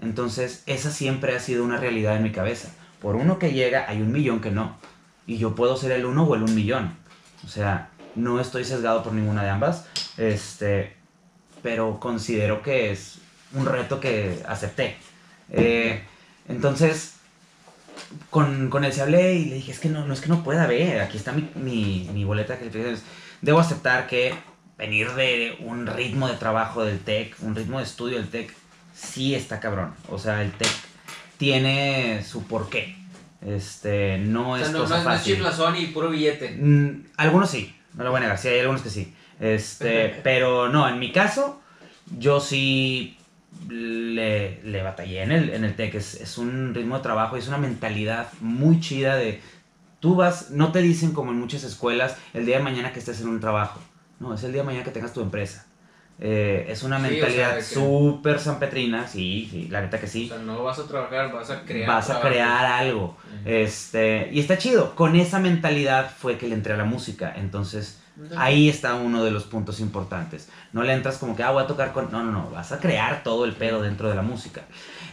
[0.00, 2.70] Entonces, esa siempre ha sido una realidad en mi cabeza.
[3.00, 4.78] Por uno que llega, hay un millón que no.
[5.28, 6.96] Y yo puedo ser el uno o el un millón.
[7.44, 9.86] O sea, no estoy sesgado por ninguna de ambas.
[10.16, 10.96] Este,
[11.62, 13.18] pero considero que es
[13.54, 14.96] un reto que acepté.
[15.50, 16.02] Eh,
[16.48, 17.14] entonces,
[18.30, 20.42] con, con él se hablé y le dije, es que no, no es que no
[20.42, 23.02] pueda ver, aquí está mi, mi, mi boleta calificaciones.
[23.40, 24.34] Debo aceptar que
[24.78, 28.52] venir de un ritmo de trabajo del TEC, un ritmo de estudio del TEC,
[28.94, 29.94] sí está cabrón.
[30.08, 30.70] O sea, el TEC
[31.38, 32.96] tiene su porqué.
[33.44, 35.34] Este, no es cosa fácil.
[35.34, 36.50] chiflazón y puro billete.
[36.50, 39.14] Mm, algunos sí, no lo voy a negar, sí, hay algunos que sí.
[39.42, 41.60] Este, pero no, en mi caso,
[42.16, 43.18] yo sí
[43.68, 45.96] le, le batallé en el, en el TEC.
[45.96, 49.40] Es, es un ritmo de trabajo, es una mentalidad muy chida de...
[49.98, 53.20] Tú vas, no te dicen como en muchas escuelas, el día de mañana que estés
[53.20, 53.80] en un trabajo.
[54.20, 55.66] No, es el día de mañana que tengas tu empresa.
[56.20, 60.30] Eh, es una Sí, o sea, mentalidad súper sanpetrina, sí, sí, la neta que sí
[60.44, 61.88] no vas a trabajar, vas a crear.
[61.88, 63.16] vas a crear algo.
[63.44, 64.94] Este, y está chido.
[64.94, 67.32] Con esa mentalidad fue que le entré a la música.
[67.36, 68.01] Entonces,
[68.36, 70.48] ahí está uno de los puntos importantes.
[70.72, 72.10] No le entras como que, ah, voy a tocar con.
[72.10, 72.50] No, no, no.
[72.50, 74.62] Vas a crear todo el pedo dentro de la música.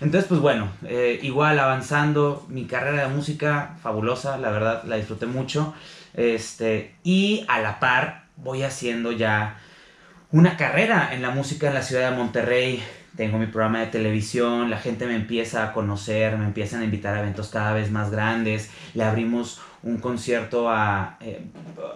[0.01, 2.45] Entonces, pues bueno, eh, igual avanzando.
[2.49, 5.73] Mi carrera de música, fabulosa, la verdad, la disfruté mucho.
[6.13, 9.57] Este, y a la par, voy haciendo ya
[10.31, 12.83] una carrera en la música en la ciudad de Monterrey.
[13.15, 17.15] Tengo mi programa de televisión, la gente me empieza a conocer, me empiezan a invitar
[17.15, 18.69] a eventos cada vez más grandes.
[18.93, 21.45] Le abrimos un concierto a eh,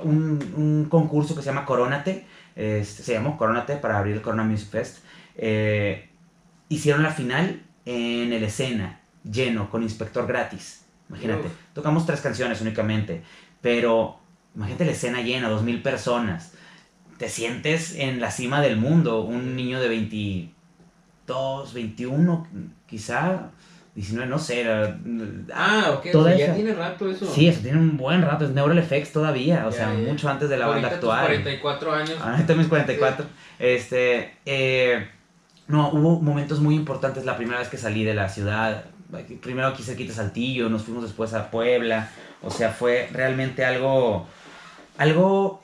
[0.04, 2.26] un, un concurso que se llama Corónate.
[2.56, 5.04] Este, se llamó Corónate para abrir el Corona Music Fest.
[5.36, 6.10] Eh,
[6.70, 10.86] hicieron la final en el escena, lleno, con inspector gratis.
[11.10, 11.54] Imagínate, Uf.
[11.74, 13.24] tocamos tres canciones únicamente,
[13.62, 14.20] pero
[14.56, 16.54] imagínate la escena llena, dos mil personas
[17.18, 19.22] te sientes en la cima del mundo.
[19.22, 22.48] Un niño de 22, 21,
[22.86, 23.52] quizá,
[23.96, 24.62] 19, no sé.
[24.62, 24.98] era-
[25.54, 26.12] Ah, ok.
[26.12, 27.32] Toda o sea, ya esa- tiene rato eso.
[27.32, 30.58] Sí, eso tiene un buen rato, es Neural Effects todavía, o sea, mucho antes de
[30.58, 31.26] la banda Ahorita actual.
[31.26, 32.18] 44 años.
[32.22, 33.26] Ahorita mis 44.
[33.60, 35.08] Este, eh,
[35.68, 38.86] no, hubo momentos muy importantes la primera vez que salí de la ciudad.
[39.42, 42.10] Primero aquí cerquita de Saltillo, nos fuimos después a Puebla.
[42.42, 44.28] O sea, fue realmente algo,
[44.98, 45.62] algo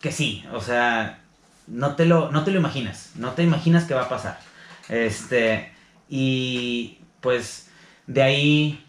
[0.00, 1.18] que sí, o sea,
[1.66, 4.38] no te lo, no te lo imaginas, no te imaginas que va a pasar.
[4.88, 5.72] Este,
[6.08, 7.69] y pues
[8.06, 8.84] de ahí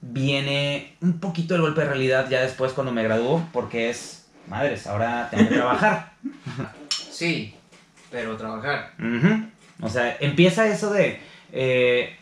[0.00, 4.86] viene un poquito el golpe de realidad ya después cuando me graduó, porque es, madres,
[4.86, 6.12] ahora tengo que trabajar.
[7.16, 7.54] Sí,
[8.10, 8.92] pero trabajar.
[9.80, 11.18] O sea, empieza eso de,
[11.50, 12.14] eh,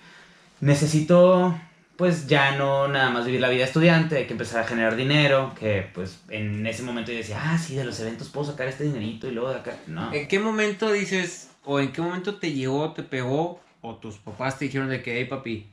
[0.61, 1.59] necesito,
[1.97, 5.53] pues ya no nada más vivir la vida estudiante, hay que empezar a generar dinero,
[5.59, 8.85] que pues en ese momento yo decía, ah, sí, de los eventos puedo sacar este
[8.85, 10.13] dinerito y luego de acá, no.
[10.13, 14.61] ¿En qué momento dices, o en qué momento te llegó, te pegó, o tus papás
[14.61, 15.67] te dijeron de que, hey papi,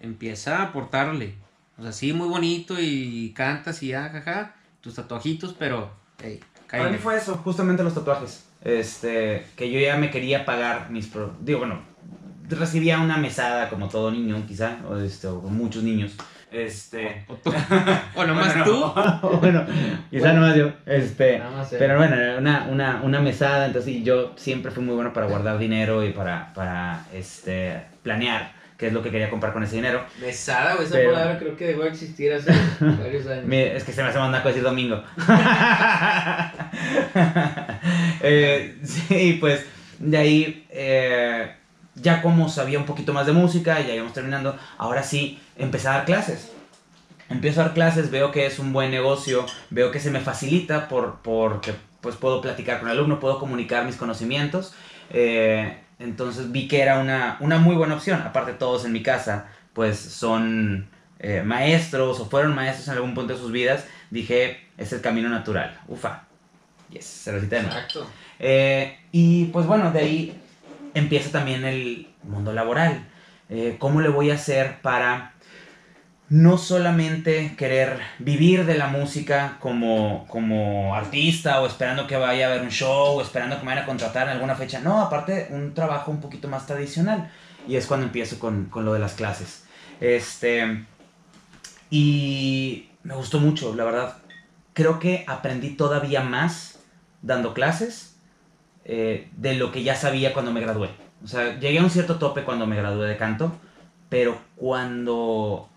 [0.00, 1.34] empieza a aportarle?
[1.78, 5.90] O sea, sí, muy bonito y cantas y ya, jaja, tus tatuajitos, pero,
[6.22, 8.44] hey, Para mí fue eso, justamente los tatuajes.
[8.64, 11.06] Este, que yo ya me quería pagar mis...
[11.06, 11.80] pro- Digo, bueno,
[12.48, 16.14] recibía una mesada como todo niño, quizá, o, este, o muchos niños.
[16.50, 17.24] Este.
[17.28, 17.52] O, tú-
[18.14, 18.64] o nomás Bueno,
[19.20, 19.38] tú.
[19.40, 19.66] bueno,
[20.10, 20.72] quizá nomás yo.
[20.86, 21.38] Este.
[21.38, 21.78] Nada más él.
[21.78, 25.26] Pero bueno, era una, una, una mesada, entonces y yo siempre fui muy bueno para
[25.26, 29.76] guardar dinero y para, para este, planear qué es lo que quería comprar con ese
[29.76, 30.04] dinero.
[30.20, 33.44] Mesada, güey, esa Pero- palabra creo que dejó de existir hace varios años.
[33.50, 35.02] Es que se me hace más naco decir domingo.
[38.22, 39.64] Eh, sí, pues
[39.98, 41.52] de ahí, eh,
[41.94, 45.92] ya como sabía un poquito más de música, ya íbamos terminando, ahora sí empecé a
[45.92, 46.52] dar clases.
[47.28, 50.88] Empiezo a dar clases, veo que es un buen negocio, veo que se me facilita
[50.88, 54.74] por, porque pues puedo platicar con el alumno, puedo comunicar mis conocimientos.
[55.10, 58.20] eh, entonces vi que era una, una muy buena opción.
[58.22, 63.34] Aparte todos en mi casa pues son eh, maestros o fueron maestros en algún punto
[63.34, 63.84] de sus vidas.
[64.10, 65.78] Dije, es el camino natural.
[65.88, 66.24] Ufa.
[66.90, 67.76] Yes, cervecita de nuevo.
[67.76, 68.06] Exacto.
[68.38, 70.40] Eh, y pues bueno, de ahí
[70.94, 73.06] empieza también el mundo laboral.
[73.48, 75.34] Eh, ¿Cómo le voy a hacer para
[76.28, 82.50] no solamente querer vivir de la música como, como artista o esperando que vaya a
[82.50, 84.80] haber un show o esperando que me vayan a contratar en alguna fecha?
[84.80, 87.30] No, aparte un trabajo un poquito más tradicional.
[87.68, 89.64] Y es cuando empiezo con, con lo de las clases.
[90.00, 90.84] Este,
[91.90, 94.16] y me gustó mucho, la verdad.
[94.72, 96.80] Creo que aprendí todavía más
[97.22, 98.16] dando clases
[98.84, 100.90] eh, de lo que ya sabía cuando me gradué.
[101.24, 103.52] O sea, llegué a un cierto tope cuando me gradué de canto,
[104.08, 105.70] pero cuando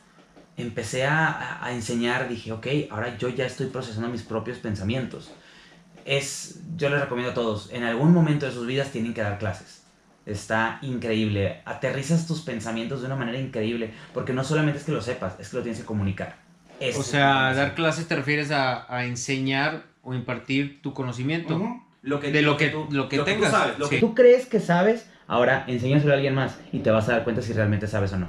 [0.61, 5.31] empecé a, a- enseñar dije, ok, ahora yo ya estoy procesando mis propios pensamientos.
[6.05, 9.37] Es, yo les recomiendo a todos, en algún momento de sus vidas tienen que dar
[9.37, 9.83] clases.
[10.25, 11.61] Está increíble.
[11.65, 15.49] Aterrizas tus pensamientos de una manera increíble, porque no solamente es que lo sepas, es
[15.49, 16.37] que lo tienes que comunicar.
[16.95, 21.55] O sea, dar clases te refieres a, a enseñar o impartir tu conocimiento.
[21.55, 21.83] Ujú.
[22.01, 23.51] Lo que, De lo que- tú, lo que tú tengas.
[23.51, 23.95] sabes, lo Sí.
[23.95, 27.23] que Tú crees que sabes, ahora enséñaselo a alguien más y te vas a dar
[27.25, 28.27] cuenta si realmente sabes o no.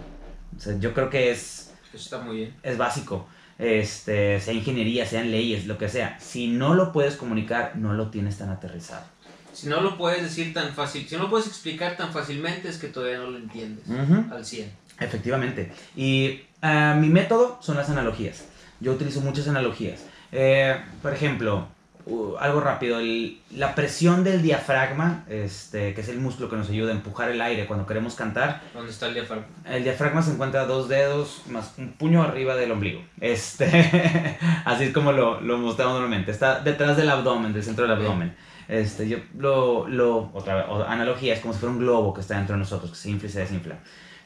[0.57, 2.55] O sea, yo creo que es, Eso está muy bien.
[2.63, 3.27] es básico.
[3.59, 6.19] Este, sea ingeniería, sean leyes, lo que sea.
[6.19, 9.05] Si no lo puedes comunicar, no lo tienes tan aterrizado.
[9.53, 12.79] Si no lo puedes decir tan fácil, si no lo puedes explicar tan fácilmente es
[12.79, 13.85] que todavía no lo entiendes
[14.31, 14.73] al 100.
[15.01, 15.73] Efectivamente.
[15.97, 18.45] Y ah, mi método son las analogías.
[18.81, 20.05] Yo utilizo muchas analogías.
[20.33, 21.69] Eh, por ejemplo,
[22.11, 26.69] uh, algo rápido, el- la presión del diafragma, este, que es el músculo que nos
[26.69, 29.47] ayuda a empujar el aire cuando queremos cantar, ¿Dónde está el diafragma?
[29.65, 33.01] El diafragma se encuentra dos dedos más un puño arriba del ombligo.
[33.21, 33.67] Este,
[34.65, 36.31] así es como lo, lo mostramos normalmente.
[36.31, 38.35] Está detrás del abdomen, del centro del abdomen.
[38.69, 42.37] Este, yo lo, lo otra vez, analogía, es como si fuera un globo que está
[42.37, 43.75] dentro de nosotros, que se infla y se desinfla.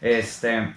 [0.02, 0.74] Este,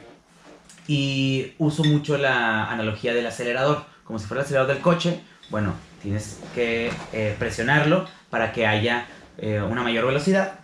[0.87, 5.19] y uso mucho la analogía del acelerador, como si fuera el acelerador del coche.
[5.49, 9.07] Bueno, tienes que eh, presionarlo para que haya
[9.37, 10.59] eh, una mayor velocidad.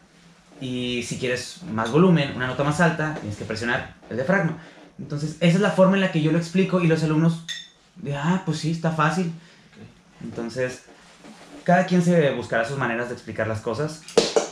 [0.62, 4.58] Y si quieres más volumen, una nota más alta, tienes que presionar el diafragma.
[5.00, 7.46] Entonces, esa es la forma en la que yo lo explico y los alumnos,
[8.16, 9.32] ah, pues sí, está fácil.
[10.24, 10.84] Entonces,
[11.64, 14.02] cada quien se buscará sus maneras de explicar las cosas.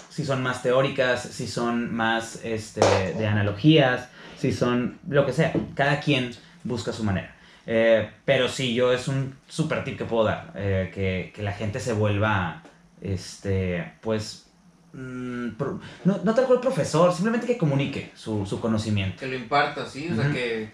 [0.10, 5.54] Si son más teóricas, si son más este, de analogías, si son lo que sea.
[5.76, 6.32] Cada quien
[6.63, 7.34] busca su manera.
[7.67, 10.52] Eh, pero sí, yo es un super tip que puedo dar.
[10.56, 12.63] eh, que, que la gente se vuelva,
[13.02, 14.47] este, pues,
[14.93, 19.19] mm, pro- no, no tal cual profesor, simplemente que comunique su, su conocimiento.
[19.19, 20.10] Que lo impartas, ¿sí?
[20.12, 20.69] O sea, que,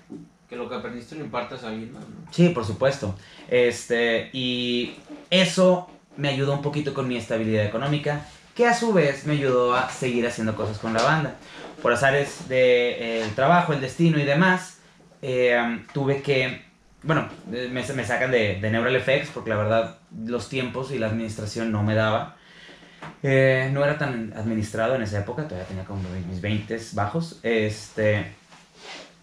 [0.50, 2.16] que lo que aprendiste lo impartas a alguien más, ¿no?
[2.32, 3.16] Sí, por supuesto.
[3.50, 4.96] Este, y
[5.30, 9.76] eso me ayudó un poquito con mi estabilidad económica, que a su vez me ayudó
[9.76, 11.36] a seguir haciendo cosas con la banda.
[11.82, 14.80] Por azares del trabajo, el destino y demás,
[15.22, 16.64] eh, tuve que,
[17.04, 21.00] bueno, eh, me, me sacan de, de Neural Effects porque la verdad los tiempos y
[21.00, 22.36] la administración no me daba.
[23.24, 27.40] Eh, no era tan administrado en esa época, todavía tenía como mis 20 bajos.
[27.44, 28.34] Este,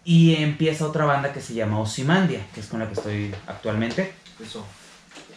[0.03, 4.13] y empieza otra banda que se llama Ozymandia, que es con la que estoy actualmente.
[4.41, 4.65] Eso.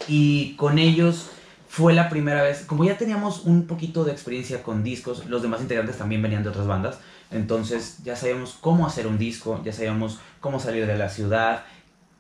[0.06, 1.30] Y con ellos
[1.68, 5.60] fue la primera vez, como ya teníamos un poquito de experiencia con discos, los demás
[5.60, 6.98] integrantes también venían de otras bandas,
[7.30, 11.64] entonces ya sabíamos cómo hacer un disco, ya sabíamos cómo salir de la ciudad,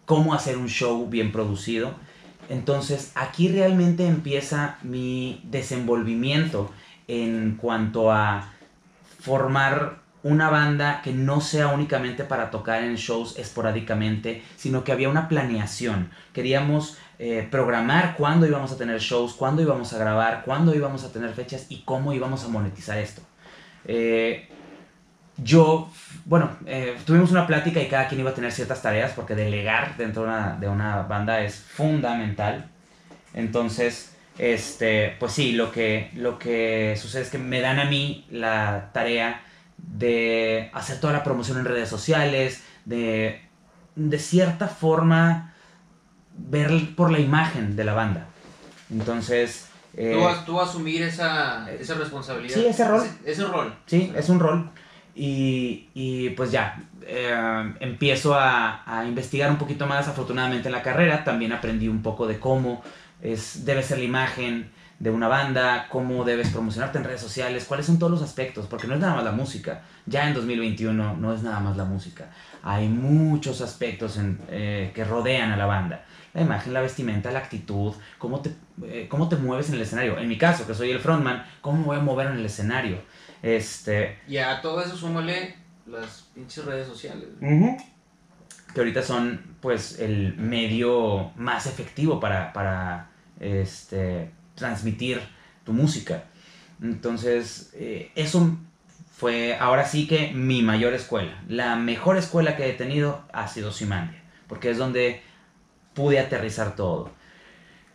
[0.08, 1.92] cómo hacer un show bien producido.
[2.48, 6.72] Entonces aquí realmente empieza mi desenvolvimiento
[7.08, 8.50] en cuanto a
[9.20, 15.10] formar una banda que no sea únicamente para tocar en shows esporádicamente, sino que había
[15.10, 16.10] una planeación.
[16.32, 21.12] Queríamos eh, programar cuándo íbamos a tener shows, cuándo íbamos a grabar, cuándo íbamos a
[21.12, 23.20] tener fechas y cómo íbamos a monetizar esto.
[23.84, 24.48] Eh,
[25.42, 25.90] yo,
[26.24, 29.96] bueno, eh, tuvimos una plática y cada quien iba a tener ciertas tareas porque delegar
[29.96, 32.68] dentro de una, de una banda es fundamental.
[33.34, 38.26] Entonces, este, pues sí, lo que, lo que sucede es que me dan a mí
[38.30, 39.42] la tarea
[39.76, 43.48] de hacer toda la promoción en redes sociales, de
[43.98, 45.54] de cierta forma
[46.36, 48.26] ver por la imagen de la banda.
[48.90, 49.66] Entonces...
[49.96, 52.54] eh, Tú, asumir esa, esa responsabilidad.
[52.54, 53.02] Sí, ese rol.
[53.22, 53.74] Ese, ese rol.
[53.86, 54.70] Sí, es un rol.
[55.20, 60.06] Y, pues ya, eh, empiezo a, investigar un poquito más.
[60.06, 62.82] Afortunadamente en la carrera también aprendí un poco de cómo
[63.20, 67.86] es, debe ser la imagen de una banda, cómo debes promocionarte en redes sociales, cuáles
[67.86, 69.82] son todos los aspectos, porque no es nada más la música.
[70.06, 72.30] Ya en 2021 no es nada más la música.
[72.62, 76.04] Hay muchos aspectos eh, que rodean a la banda.
[76.34, 78.50] La imagen, la vestimenta, la actitud, cómo te,
[78.84, 80.18] eh, cómo te mueves en el escenario.
[80.18, 82.98] En mi caso, que soy el frontman, cómo me voy a mover en el escenario.
[83.42, 85.54] Este, Y a todo eso súmale
[85.86, 87.28] las pinches redes sociales.
[87.40, 95.20] que ahorita son pues el medio más efectivo para, para este, transmitir
[95.64, 96.24] tu música.
[96.82, 98.56] Entonces, eh, eso
[99.16, 101.42] fue ahora sí que mi mayor escuela.
[101.48, 105.22] La mejor escuela que he tenido ha sido Simandia, porque es donde
[105.94, 107.10] pude aterrizar todo.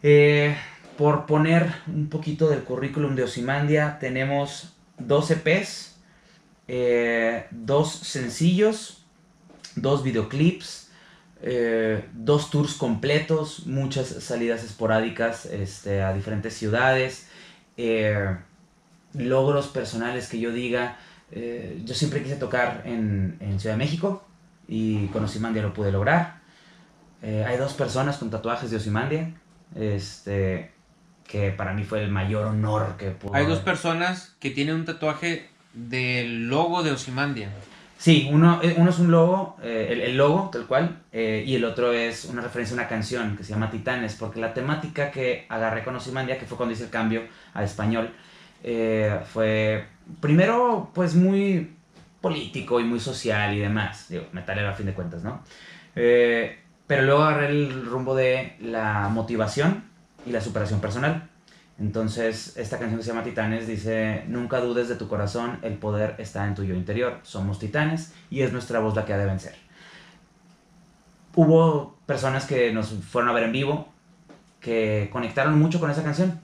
[0.01, 0.55] Eh,
[0.97, 5.95] por poner un poquito del currículum de Osimandia, tenemos dos EPs,
[6.67, 9.03] eh, dos sencillos,
[9.75, 10.89] dos videoclips,
[11.41, 17.27] eh, dos tours completos, muchas salidas esporádicas este, a diferentes ciudades,
[17.75, 18.37] eh,
[19.13, 20.97] logros personales que yo diga.
[21.85, 24.23] yo siempre quise tocar en, en Ciudad de México
[24.67, 26.41] y con Osimandia lo pude lograr.
[27.23, 29.33] Hay dos personas con tatuajes de Osimandia,
[29.75, 30.71] este,
[31.27, 34.85] que para mí fue el mayor honor que pudo Hay dos personas que tienen un
[34.85, 37.49] tatuaje del logo de Osimandia.
[37.97, 41.55] Sí, uno, eh, uno es un logo, eh, el, el logo tal cual, eh, y
[41.55, 45.09] el otro es una referencia a una canción que se llama Titanes, porque la temática
[45.09, 48.11] que agarré con Osimandia, que fue cuando hice el cambio a español,
[48.61, 49.85] eh, fue
[50.19, 51.75] primero pues muy
[52.19, 55.41] político y muy social y demás, digo, metalero a fin de cuentas, ¿no?
[55.93, 59.92] Pero luego agarré el rumbo de la motivación
[60.25, 61.29] y la superación personal.
[61.79, 66.15] Entonces, esta canción que se llama Titanes dice, nunca dudes de tu corazón, el poder
[66.19, 67.19] está en tu yo interior.
[67.23, 69.55] Somos titanes y es nuestra voz la que ha de vencer.
[71.35, 73.91] Hubo personas que nos fueron a ver en vivo,
[74.59, 76.39] que conectaron mucho con esa canción.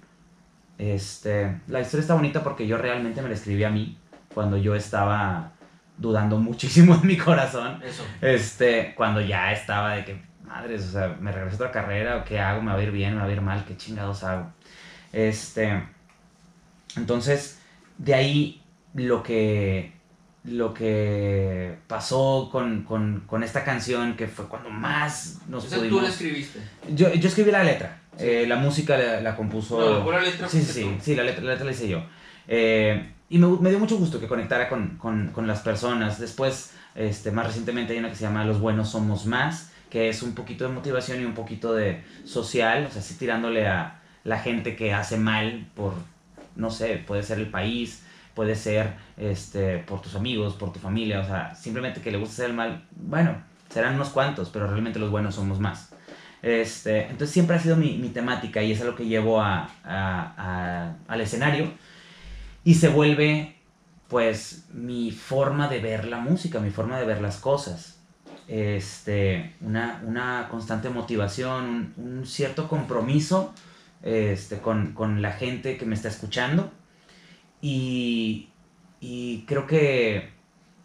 [0.79, 3.97] Este, la historia está bonita porque yo realmente me la escribí a mí
[4.33, 5.51] cuando yo estaba
[5.97, 7.81] dudando muchísimo en mi corazón.
[7.83, 8.03] Eso.
[8.21, 12.25] Este, cuando ya estaba de que, madres, o sea, me regreso a otra carrera, o
[12.25, 14.51] qué hago, me va a ir bien, me va a ir mal, qué chingados hago.
[15.13, 15.83] Este,
[16.97, 17.59] entonces,
[17.97, 18.61] de ahí
[18.93, 19.93] lo que,
[20.43, 25.77] lo que pasó con, con, con esta canción, que fue cuando más nos O sea,
[25.77, 26.03] tú pudimos...
[26.03, 26.59] la escribiste.
[26.95, 28.25] Yo, yo escribí la letra, Sí.
[28.27, 29.79] eh, la música la, la compuso...
[30.03, 32.03] No, la letra Sí, sí, sí, sí, la letra, la letra la hice yo.
[32.47, 36.19] Eh, y me, me dio mucho gusto que conectara con, con, con las personas.
[36.19, 40.21] Después, este, más recientemente hay una que se llama Los Buenos Somos Más, que es
[40.23, 44.39] un poquito de motivación y un poquito de social, o sea, así tirándole a la
[44.39, 45.93] gente que hace mal por,
[46.55, 48.03] no sé, puede ser el país,
[48.35, 52.33] puede ser este, por tus amigos, por tu familia, o sea, simplemente que le gusta
[52.33, 53.35] hacer el mal, bueno,
[53.69, 55.89] serán unos cuantos, pero realmente los buenos somos más.
[56.41, 60.33] Este, entonces siempre ha sido mi, mi temática y es algo que llevo a, a-
[60.37, 61.69] a- al escenario
[62.63, 63.55] y se vuelve
[64.07, 67.98] pues mi forma de ver la música, mi forma de ver las cosas.
[68.49, 73.53] Este, una, una constante motivación, un, cierto compromiso
[74.01, 76.71] este, con, con la gente que me está escuchando
[77.61, 78.49] y,
[78.99, 80.31] y creo que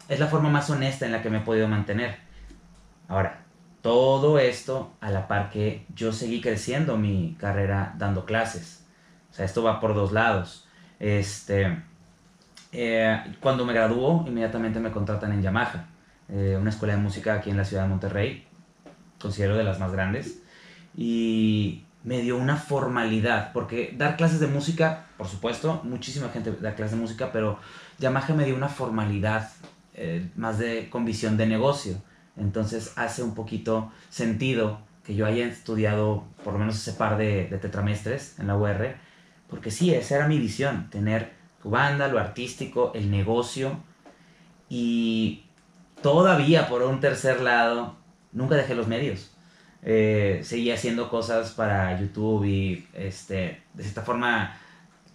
[0.07, 2.17] es la forma más honesta en la que me he podido mantener.
[3.07, 3.45] Ahora,
[3.81, 8.85] todo esto a la par que yo seguí creciendo mi carrera dando clases.
[9.31, 10.67] O sea, esto va por dos lados.
[10.99, 11.81] Este,
[12.71, 15.87] eh, cuando me graduó, inmediatamente me contratan en Yamaha,
[16.29, 18.47] eh, una escuela de música aquí en la ciudad de Monterrey,
[19.19, 20.41] considero de las más grandes,
[20.95, 26.75] y me dio una formalidad, porque dar clases de música, por supuesto, muchísima gente da
[26.75, 27.59] clases de música, pero
[27.99, 29.49] Yamaha me dio una formalidad
[29.95, 32.01] eh, más de con visión de negocio.
[32.37, 37.47] Entonces hace un poquito sentido que yo haya estudiado por lo menos ese par de,
[37.47, 38.95] de tetramestres en la UR,
[39.49, 43.79] porque sí, esa era mi visión, tener tu banda, lo artístico, el negocio,
[44.69, 45.44] y
[46.05, 47.95] todavía por un tercer lado,
[48.31, 49.31] nunca dejé los medios.
[49.81, 54.55] Eh, haciendo cosas para YouTube y este, de cierta forma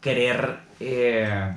[0.00, 1.54] querer eh,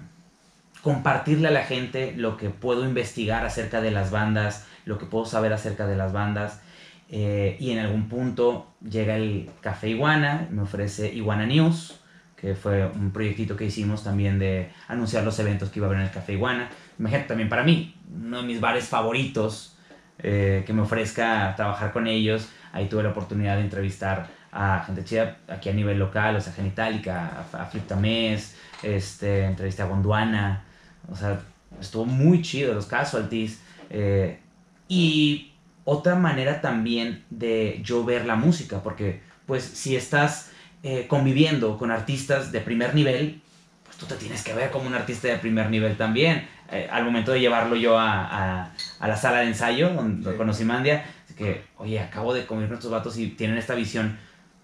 [0.83, 5.25] compartirle a la gente lo que puedo investigar acerca de las bandas, lo que puedo
[5.25, 6.61] saber acerca de las bandas.
[7.09, 11.99] eh, y en algún punto llega el Café Iguana, me ofrece Iguana News,
[12.35, 16.01] que fue un proyectito que hicimos también de anunciar los eventos que iba a haber
[16.01, 16.69] en el Café Iguana.
[16.99, 19.75] Imagínate también para mí, uno de mis bares favoritos
[20.19, 22.49] eh, que me ofrezca trabajar con ellos.
[22.71, 26.53] Ahí tuve la oportunidad de entrevistar a gente chida aquí a nivel local, o sea,
[26.53, 30.63] Genitalica, a, a Flip Tamés, este, entrevisté a Gondwana,
[31.11, 31.39] o sea,
[31.81, 33.59] estuvo muy chido los casualties.
[33.89, 34.39] eh,
[34.87, 35.53] y
[35.85, 40.51] otra manera también de yo ver la música, porque pues si estás
[40.83, 43.41] eh, conviviendo con artistas de primer nivel,
[43.83, 46.47] pues tú te tienes que ver como un artista de primer nivel también.
[46.71, 48.25] Eh, al momento de llevarlo yo a,
[48.63, 50.37] a- a la sala de ensayo, donde Sí.
[50.37, 51.03] con Osimandia,
[51.37, 54.17] que, oye, acabo de con estos vatos y tienen esta visión.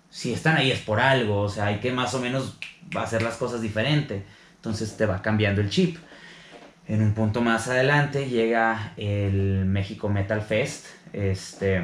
[0.10, 2.58] Si están ahí es por algo, o sea, hay que más o menos
[2.96, 4.24] hacer las cosas diferente.
[4.56, 5.98] Entonces te va cambiando el chip.
[6.88, 11.84] En un punto más adelante llega el México Metal Fest, este,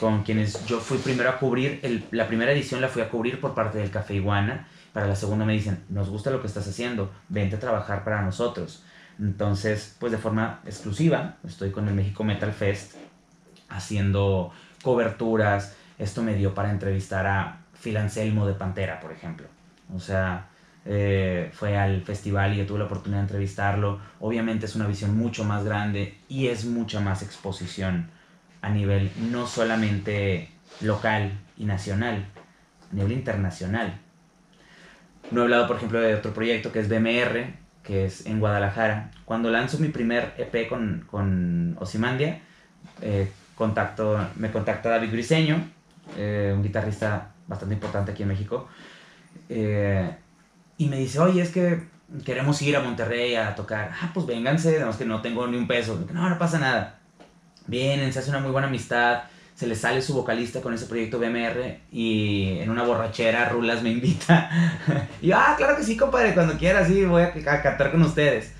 [0.00, 3.40] con quienes yo fui primero a cubrir, el- la primera edición la fui a cubrir
[3.40, 6.66] por parte del Café Iguana, para la segunda me dicen, nos gusta lo que estás
[6.66, 8.82] haciendo, vente a trabajar para nosotros.
[9.18, 12.94] Entonces, pues de forma exclusiva, estoy con el México Metal Fest
[13.68, 14.52] haciendo
[14.82, 19.46] coberturas, esto me dio para entrevistar a Phil Anselmo de Pantera, por ejemplo.
[19.94, 20.48] O sea,
[20.84, 23.98] eh, fue al festival y yo tuve la oportunidad de entrevistarlo.
[24.20, 28.10] Obviamente es una visión mucho más grande y es mucha más exposición
[28.62, 30.50] a nivel no solamente
[30.80, 32.26] local y nacional,
[32.90, 33.98] a nivel internacional.
[35.30, 37.54] No he hablado, por ejemplo, de otro proyecto que es BMR,
[37.86, 39.10] que es en Guadalajara.
[39.24, 41.78] Cuando lanzo mi primer EP con, con
[43.02, 45.56] eh, contacto, me contacta David Briseño,
[46.16, 48.68] eh, un guitarrista bastante importante aquí en México,
[49.48, 50.10] eh,
[50.78, 51.84] y me dice, oye, es que
[52.24, 53.92] queremos ir a Monterrey a tocar.
[54.00, 56.04] Ah, pues vénganse, además que no tengo ni un peso.
[56.12, 56.98] No, no pasa nada.
[57.66, 59.24] Vienen, se hace una muy buena amistad,
[59.56, 63.90] se le sale su vocalista con ese proyecto BMR y en una borrachera Rulas me
[63.90, 64.50] invita.
[65.22, 68.02] y yo, ah, claro que sí, compadre, cuando quieras, sí, voy a, a cantar con
[68.02, 68.52] ustedes.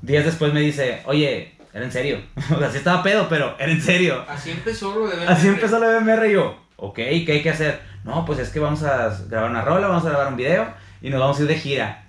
[0.00, 2.22] Días después me dice, oye, era en serio.
[2.54, 4.24] o sea, sí estaba pedo, pero era en serio.
[4.26, 5.28] Así empezó lo de ver.
[5.28, 7.80] Así empezó la BMR y yo, ok, ¿qué hay que hacer?
[8.04, 10.72] No, pues es que vamos a grabar una rola, vamos a grabar un video
[11.02, 12.06] y nos vamos a ir de gira.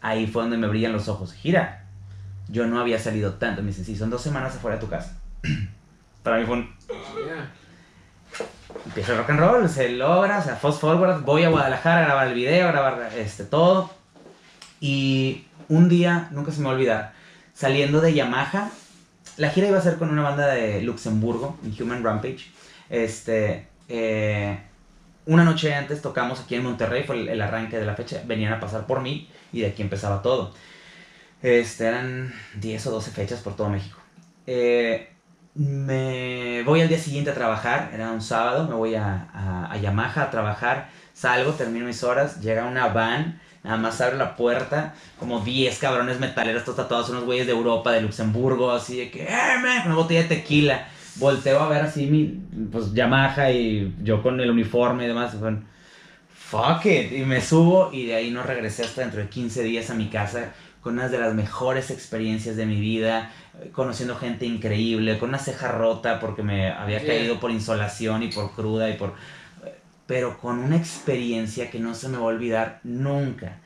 [0.00, 1.32] Ahí fue donde me brillan los ojos.
[1.34, 1.84] Gira.
[2.48, 3.62] Yo no había salido tanto.
[3.62, 5.20] Me dicen, sí, son dos semanas afuera de tu casa.
[6.22, 6.77] Para mí fue un...
[8.86, 12.04] Empieza el rock and roll, se logra, o sea, fast forward, voy a Guadalajara a
[12.04, 13.90] grabar el video, a grabar este, todo.
[14.80, 17.12] Y un día, nunca se me va a olvidar,
[17.54, 18.70] saliendo de Yamaha,
[19.36, 22.50] la gira iba a ser con una banda de Luxemburgo, Human Rampage.
[22.90, 24.58] Este, eh,
[25.26, 28.60] una noche antes tocamos aquí en Monterrey, fue el, arranque de la fecha, venían a
[28.60, 30.54] pasar por mí y de aquí empezaba todo.
[31.42, 33.98] Este, eran 10 o 12 fechas por todo México.
[34.46, 35.12] Eh,
[35.58, 39.76] me voy al día siguiente a trabajar, era un sábado, me voy a, a, a
[39.76, 44.94] Yamaha a trabajar, salgo, termino mis horas, llega una van, nada más abre la puerta,
[45.18, 49.24] como 10 cabrones metaleros, todos tatuados, unos güeyes de Europa, de Luxemburgo, así de que,
[49.24, 49.82] ¡eh, man!
[49.86, 50.86] Una botella de tequila.
[51.16, 52.40] Volteo a ver así mi,
[52.70, 55.34] pues, Yamaha y yo con el uniforme y demás,
[56.30, 59.90] fuck it, y me subo y de ahí no regresé hasta dentro de 15 días
[59.90, 60.52] a mi casa
[60.82, 65.38] con unas de las mejores experiencias de mi vida, eh, conociendo gente increíble, con una
[65.38, 67.08] ceja rota porque me había Yeah.
[67.08, 69.14] caído por insolación y por cruda y por...
[70.06, 73.58] Pero con una experiencia que no se me va a olvidar nunca.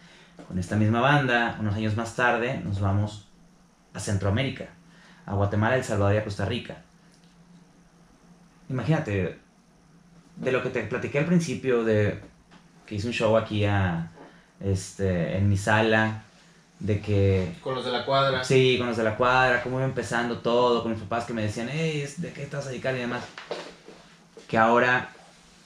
[0.49, 3.29] Con esta misma banda, unos años más tarde, nos vamos
[3.95, 4.67] a Centroamérica,
[5.25, 6.79] a Guatemala, El Salvador y a Costa Rica.
[8.69, 9.39] Imagínate,
[10.37, 12.21] de lo que te platiqué al principio, de
[12.87, 14.11] que hice un show aquí a,
[14.61, 16.23] este, en mi sala,
[16.83, 18.43] de que Con los de la cuadra.
[18.43, 21.43] Sí, con los de la cuadra, cómo iba empezando todo, con mis papás que me
[21.43, 23.23] decían, hey, ¿de qué vas a dedicar y demás?
[24.49, 25.09] Que ahora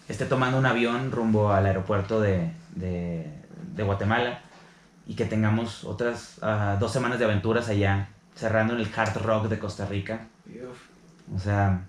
[0.08, 3.26] esté tomando un avión rumbo al aeropuerto de, de,
[3.74, 4.40] de Guatemala
[5.06, 9.46] y que tengamos otras ah, dos semanas de aventuras allá, cerrando en el hard rock
[9.48, 10.26] de Costa Rica.
[11.34, 11.80] O sea,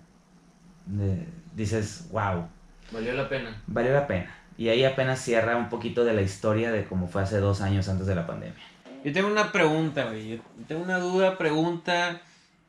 [0.85, 2.47] de- dices, wow,
[2.91, 3.61] valió la pena.
[3.67, 4.33] valió la pena.
[4.57, 7.89] Y ahí apenas cierra un poquito de la historia de cómo fue hace dos años
[7.89, 8.63] antes de la pandemia.
[9.07, 10.31] Yo tengo una pregunta, güey.
[10.31, 10.37] Yo
[10.67, 12.21] tengo una duda, pregunta.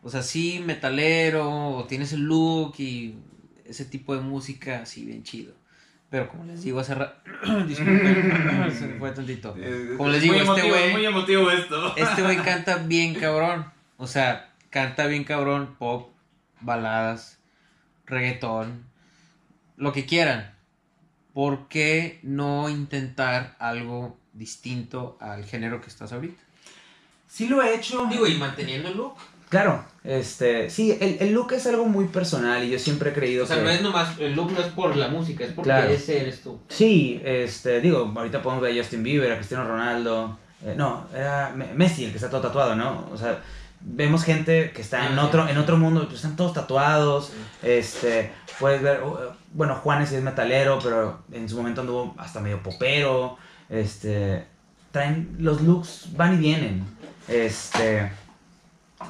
[0.05, 3.17] O sea, sí, metalero, o tienes el look y
[3.65, 5.53] ese tipo de música así bien chido.
[6.09, 7.29] Pero como les digo hace rato.
[7.67, 9.57] Disculpen, se me fue tantito.
[9.97, 10.93] Como les digo, muy este emotivo, güey.
[10.93, 11.97] Muy emotivo esto.
[11.97, 13.67] Este güey canta bien cabrón.
[13.97, 15.75] O sea, canta bien cabrón.
[15.77, 16.13] Pop,
[16.61, 17.41] baladas,
[18.07, 18.85] reggaetón,
[19.77, 20.55] lo que quieran.
[21.35, 26.43] ¿Por qué no intentar algo distinto al género que estás ahorita?
[27.29, 28.07] Sí lo he hecho.
[28.11, 29.15] Digo, y manteniendo el look.
[29.51, 33.45] Claro, este, sí, el, el look es algo muy personal y yo siempre he creído
[33.45, 33.63] O sea, que...
[33.63, 35.89] no es nomás, el look no es por la música, es porque Claro.
[35.91, 36.61] ese eres tú.
[36.69, 41.51] Sí, este, digo, ahorita podemos ver a Justin Bieber, a Cristiano Ronaldo, eh, no, era
[41.57, 43.09] Me- Messi el que está todo tatuado, ¿no?
[43.11, 43.43] O sea,
[43.81, 45.19] vemos gente que está Ah, en sí.
[45.21, 47.33] otro, en otro mundo, pues están todos tatuados,
[47.63, 48.31] este,
[48.61, 49.01] puedes ver,
[49.55, 54.45] bueno, Juanes sí es metalero, pero en su momento anduvo hasta medio popero, este,
[54.91, 56.85] traen, los looks van y vienen,
[57.29, 58.11] este,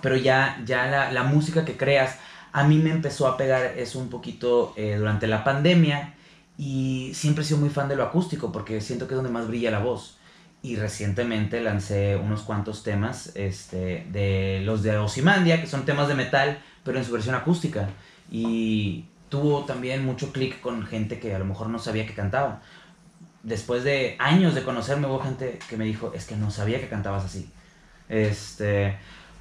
[0.02, 2.16] pero ya, ya la, la música que creas,
[2.52, 6.14] a mí me empezó a pegar eso un poquito eh, durante la pandemia,
[6.59, 9.46] y siempre he sido muy fan de lo acústico, porque siento que es donde más
[9.46, 10.16] brilla la voz.
[10.61, 16.16] Y recientemente lancé unos cuantos temas este, de los de Osimandia, que son temas de
[16.16, 17.88] metal, pero en su versión acústica.
[18.28, 22.61] Y tuvo también mucho clic con gente que a lo mejor no sabía que cantaba.
[23.43, 26.89] Después de años de conocerme, hubo gente que me dijo, es que no sabía que
[26.89, 27.49] cantabas así.
[28.09, 28.97] Este,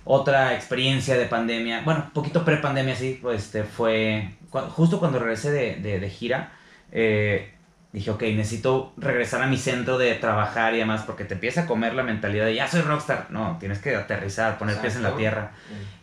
[0.06, 5.52] otra experiencia de pandemia, bueno, poquito pre-pandemia, sí, pues, este, fue cu- justo cuando regresé
[5.52, 6.52] de, de- de gira,
[6.92, 7.54] eh,
[7.92, 11.66] dije, ok, necesito regresar a mi centro de trabajar y demás, porque te empieza a
[11.66, 13.28] comer la mentalidad de, ya soy rockstar.
[13.32, 15.52] No, tienes que aterrizar, poner pies en la tierra.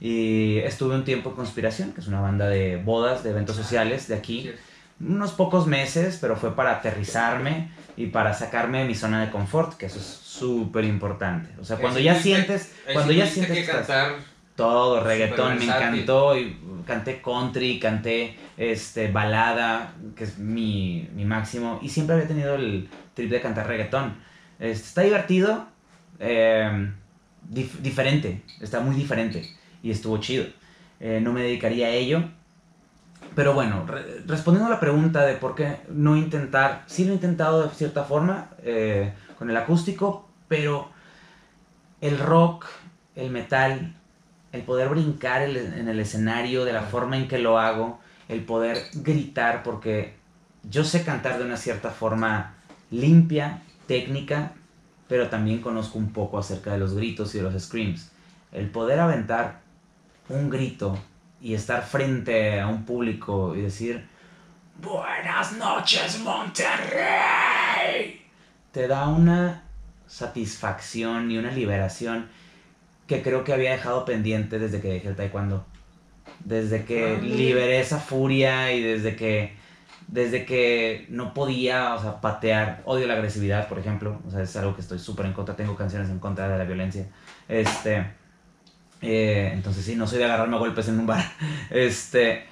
[0.00, 4.08] Y estuve un tiempo en Conspiración, que es una banda de bodas, de eventos sociales
[4.08, 4.50] de aquí.
[5.00, 9.74] Unos pocos meses, pero fue para aterrizarme y para sacarme de mi zona de confort,
[9.76, 11.50] que eso es súper importante.
[11.60, 13.86] O sea, cuando ya sientes, cuando ya sientes que cantar.
[14.56, 15.64] todo, reggaetón, me
[15.96, 16.38] encantó.
[16.38, 21.78] Y canté country, canté este, balada, que es mi, mi máximo.
[21.82, 24.14] Y siempre había tenido el trip de cantar reggaetón.
[24.60, 25.66] Este, está divertido,
[26.20, 26.90] eh,
[27.52, 29.44] dif- diferente, está muy diferente.
[29.82, 30.46] Y estuvo chido.
[31.00, 32.24] Eh, no me dedicaría a ello.
[33.34, 37.14] Pero bueno, re- respondiendo a la pregunta de por qué no intentar, sí lo he
[37.14, 40.88] intentado de cierta forma eh, con el acústico, pero
[42.00, 42.66] el rock,
[43.16, 43.94] el metal,
[44.52, 48.42] el poder brincar el- en el escenario de la forma en que lo hago, el
[48.44, 50.14] poder gritar, porque
[50.70, 52.54] yo sé cantar de una cierta forma
[52.90, 54.52] limpia, técnica,
[55.08, 58.10] pero también conozco un poco acerca de los gritos y de los screams.
[58.52, 59.60] El poder aventar
[60.28, 60.96] un grito
[61.44, 64.08] y estar frente a un público y decir,
[64.80, 66.72] Buenas noches, Monterrey.
[68.72, 69.62] Te da una
[70.06, 72.28] satisfacción y una liberación
[73.06, 75.66] que creo que había dejado pendiente desde que dejé el taekwondo.
[76.42, 79.54] Desde que Ah, liberé esa furia y desde que
[80.08, 84.56] desde que no podía, o sea, patear, odio la agresividad, por ejemplo, o sea, es
[84.56, 87.06] algo que estoy súper en contra, tengo canciones en contra de la violencia,
[87.48, 88.06] este,
[89.02, 91.24] eh, entonces sí, no soy de agarrarme a golpes en un bar,
[91.70, 92.46] este,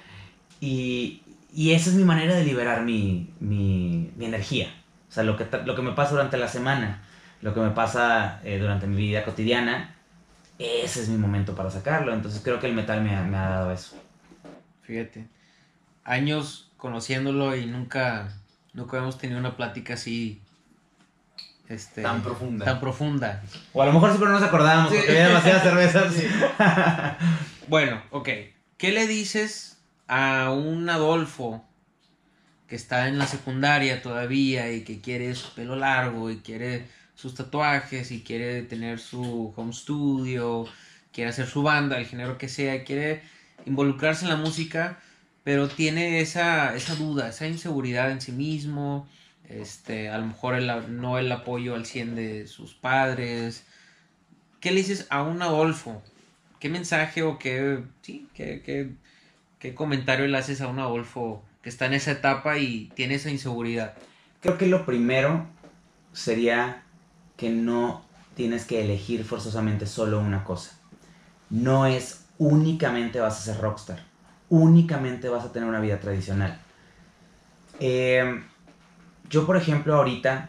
[0.59, 1.21] y,
[1.53, 4.67] y esa es mi manera de liberar mi, mi, mi energía,
[5.09, 7.03] o sea, lo que, lo que me pasa durante la semana,
[7.41, 9.95] lo que me pasa eh, durante mi vida cotidiana,
[10.59, 13.49] ese es mi momento para sacarlo, entonces creo que el metal me ha, me ha
[13.49, 13.95] dado eso.
[14.83, 15.29] Fíjate.
[16.03, 18.29] Años conociéndolo y nunca,
[18.73, 20.42] nunca hemos tenido una plática así.
[21.69, 22.65] Este, Tan profunda.
[22.65, 23.41] Tan profunda.
[23.73, 24.97] O a lo mejor sí, pero no nos acordábamos Sí.
[24.97, 26.13] porque había demasiadas cervezas.
[27.67, 28.29] Bueno, ok.
[28.77, 31.63] ¿Qué le dices a un Adolfo
[32.67, 37.35] que está en la secundaria todavía y que quiere su pelo largo y quiere sus
[37.35, 40.65] tatuajes y quiere tener su home studio,
[41.13, 43.21] quiere hacer su banda, el género que sea, quiere
[43.65, 44.97] involucrarse en la música,
[45.43, 49.07] pero tiene esa, esa duda, esa inseguridad en sí mismo,
[49.49, 53.65] este, a lo mejor el no el apoyo al 100 de sus padres.
[54.59, 56.01] ¿Qué le dices a un Adolfo?
[56.59, 58.89] ¿Qué mensaje o qué, sí, qué, qué,
[59.59, 63.29] qué comentario le haces a un Adolfo que está en esa etapa y tiene esa
[63.29, 63.95] inseguridad?
[64.41, 65.45] Creo que lo primero
[66.13, 66.83] sería
[67.37, 70.77] que no tienes que elegir forzosamente solo una cosa.
[71.49, 73.99] No es únicamente vas a ser rockstar.
[74.49, 76.59] Únicamente vas a tener una vida tradicional.
[77.79, 78.41] Eh,
[79.33, 80.47] yo, por ejemplo, ahorita,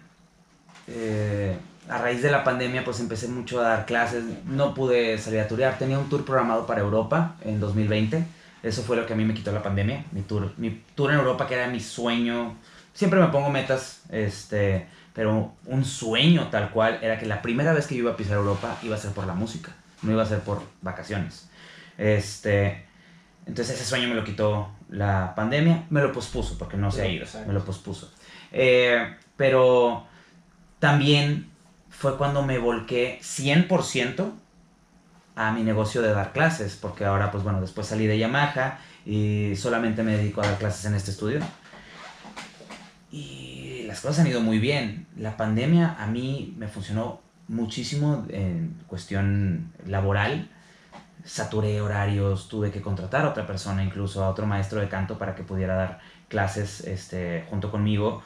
[0.88, 1.56] eh,
[1.88, 4.24] a raíz de la pandemia, pues empecé mucho a dar clases.
[4.44, 5.78] No pude salir a turear.
[5.78, 8.22] Tenía un tour programado para Europa en 2020.
[8.62, 10.04] Eso fue lo que a mí me quitó la pandemia.
[10.12, 12.56] Mi tour, mi tour en Europa, que era mi sueño.
[12.92, 17.86] Siempre me pongo metas, este, pero un sueño tal cual era que la primera vez
[17.86, 19.72] que yo iba a pisar Europa iba a ser por la música,
[20.02, 21.48] no iba a ser por vacaciones.
[21.96, 22.84] Este,
[23.46, 27.08] entonces ese sueño me lo quitó la pandemia, me lo pospuso porque no se ha
[27.08, 28.12] ido, me lo pospuso.
[28.56, 30.06] Eh, pero
[30.78, 31.50] también
[31.90, 34.32] fue cuando me volqué 100%
[35.34, 39.54] a mi negocio de dar clases, porque ahora pues bueno, después salí de Yamaha y
[39.56, 41.40] solamente me dedico a dar clases en este estudio.
[43.10, 45.06] Y las cosas han ido muy bien.
[45.16, 50.48] La pandemia a mí me funcionó muchísimo en cuestión laboral.
[51.24, 55.34] Saturé horarios, tuve que contratar a otra persona, incluso a otro maestro de canto para
[55.34, 58.22] que pudiera dar clases este, junto conmigo.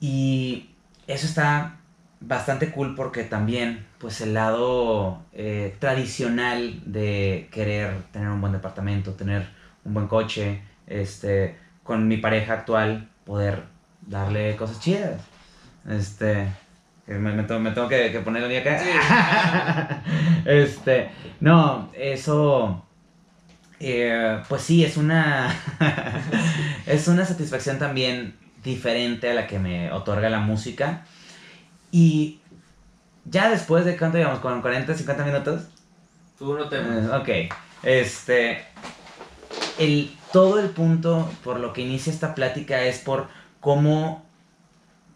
[0.00, 0.70] Y
[1.06, 1.76] eso está
[2.20, 9.12] bastante cool porque también, pues el lado eh, tradicional de querer tener un buen departamento,
[9.14, 9.48] tener
[9.84, 13.64] un buen coche, este, con mi pareja actual, poder
[14.06, 15.20] darle cosas chidas.
[15.88, 16.46] Este,
[17.06, 20.02] me, me tengo, me tengo que, que poner el día acá.
[20.44, 22.84] este, no, eso,
[23.80, 25.54] eh, pues sí, es una,
[26.86, 31.04] es una satisfacción también diferente a la que me otorga la música.
[31.92, 32.40] Y
[33.24, 35.62] ya después de cuánto digamos, con 40, 50 minutos.
[36.38, 36.76] Tú no te...
[36.76, 37.08] Eh,
[37.48, 37.54] ok.
[37.82, 38.64] Este.
[39.78, 43.28] El, todo el punto por lo que inicia esta plática es por
[43.60, 44.24] cómo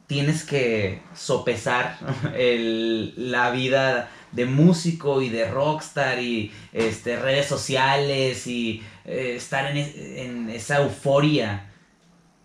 [0.07, 1.97] tienes que sopesar
[2.37, 9.71] el, la vida de músico y de rockstar y este, redes sociales y eh, estar
[9.71, 11.71] en, es- en esa euforia.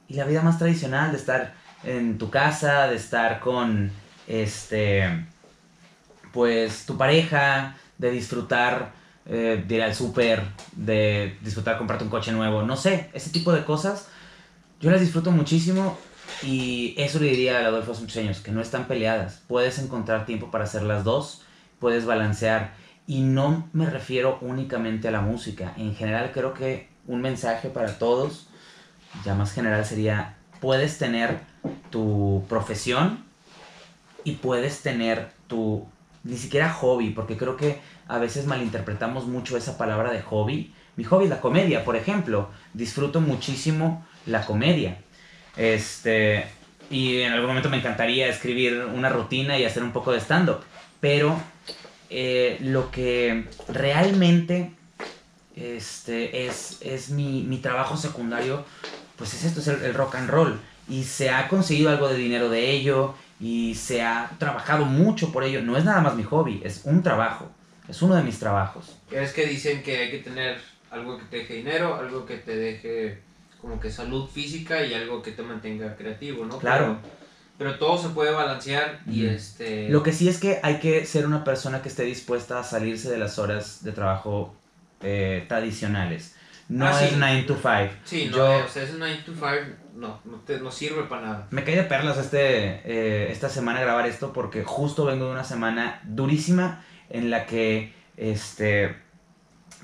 [0.09, 1.53] Y la vida más tradicional de estar
[1.83, 3.91] en tu casa, de estar con
[4.27, 5.25] este
[6.33, 8.91] pues tu pareja, de disfrutar
[9.31, 10.41] eh, de ir al súper,
[10.71, 14.07] de disfrutar comprarte un coche nuevo, no sé, ese tipo de cosas,
[14.81, 15.99] yo las disfruto muchísimo
[16.41, 20.63] y eso le diría a Adolfo años, que no están peleadas, puedes encontrar tiempo para
[20.63, 21.43] hacer las dos,
[21.77, 22.73] puedes balancear.
[23.05, 27.99] Y no me refiero únicamente a la música, en general creo que un mensaje para
[27.99, 28.48] todos,
[29.23, 31.39] ya más general sería, puedes tener
[31.89, 33.23] tu profesión
[34.23, 35.87] y puedes tener tu
[36.23, 40.73] ni siquiera hobby, porque creo que a veces malinterpretamos mucho esa palabra de hobby.
[40.95, 42.49] Mi hobby es la comedia, por ejemplo.
[42.73, 44.97] Disfruto muchísimo la comedia.
[45.55, 46.45] Este,
[46.89, 50.59] y en algún momento me encantaría escribir una rutina y hacer un poco de stand-up.
[50.99, 51.39] Pero
[52.09, 54.71] eh, lo que realmente
[55.59, 58.63] este, es, es mi, mi trabajo secundario,
[59.17, 60.59] pues es esto, es el, el rock and roll.
[60.87, 65.43] Y se ha conseguido algo de dinero de ello y se ha trabajado mucho por
[65.43, 65.61] ello.
[65.61, 67.49] No es nada más mi hobby, es un trabajo.
[67.87, 68.97] Es uno de mis trabajos.
[69.11, 70.59] Es que dicen que hay que tener
[70.91, 73.21] algo que te deje dinero, algo que te deje
[73.61, 76.57] como que salud física y algo que te mantenga creativo, ¿no?
[76.59, 76.97] Claro.
[77.01, 77.19] Pero,
[77.57, 79.35] pero todo se puede balancear y Ujú.
[79.35, 79.89] este...
[79.89, 83.09] Lo que sí es que hay que ser una persona que esté dispuesta a salirse
[83.09, 84.55] de las horas de trabajo
[85.01, 86.35] eh, tradicionales.
[86.67, 87.15] No Ah, es sí.
[87.17, 87.93] 9 to 5.
[88.03, 89.47] Sí, no, Yo- o sea, es 9 to 5,
[89.95, 91.47] no, no, te, no sirve para nada.
[91.49, 95.43] Me caí de perlas este, eh, esta semana grabar esto porque justo vengo de una
[95.43, 98.95] semana durísima en la que este,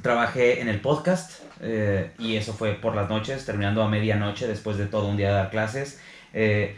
[0.01, 4.77] trabajé en el podcast eh, y eso fue por las noches, terminando a medianoche después
[4.77, 5.99] de todo un día de dar clases.
[6.33, 6.75] Eh,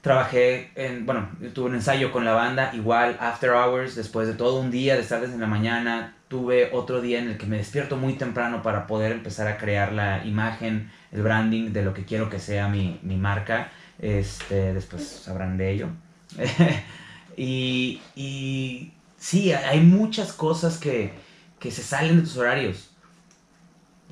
[0.00, 4.58] trabajé en, bueno, tuve un ensayo con la banda, igual after hours, después de todo
[4.60, 6.16] un día de estar desde la mañana.
[6.34, 9.92] Tuve otro día en el que me despierto muy temprano para poder empezar a crear
[9.92, 13.70] la imagen, el branding de lo que quiero que sea mi, mi marca.
[14.00, 15.90] Este, después sabrán de ello.
[17.36, 21.12] y, sí, hay muchas cosas que,
[21.60, 22.90] que se salen de tus horarios.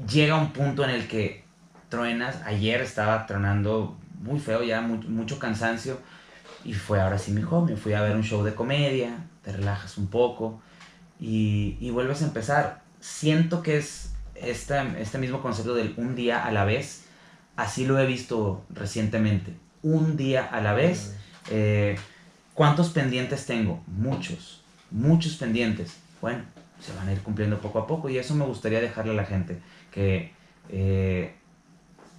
[0.08, 1.42] Llega un punto en el que
[1.88, 2.36] truenas.
[2.44, 5.98] Ayer estaba tronando muy feo, ya mu- mucho cansancio.
[6.64, 7.74] Y fue ahora sí mi hobby.
[7.74, 10.60] Fui a ver un show de comedia, te relajas un poco
[11.22, 12.82] y, y vuelves a empezar.
[13.00, 17.04] Siento que es esta, este mismo concepto del un día a la vez.
[17.56, 19.54] Así lo he visto recientemente.
[19.82, 21.14] Un día a la vez.
[21.50, 21.96] Eh,
[22.54, 23.82] ¿Cuántos pendientes tengo?
[23.86, 25.96] Muchos, muchos pendientes.
[26.20, 26.42] Bueno,
[26.80, 29.24] se van a ir cumpliendo poco a poco y eso me gustaría dejarle a la
[29.24, 29.60] gente,
[29.90, 30.32] que
[30.68, 31.34] eh,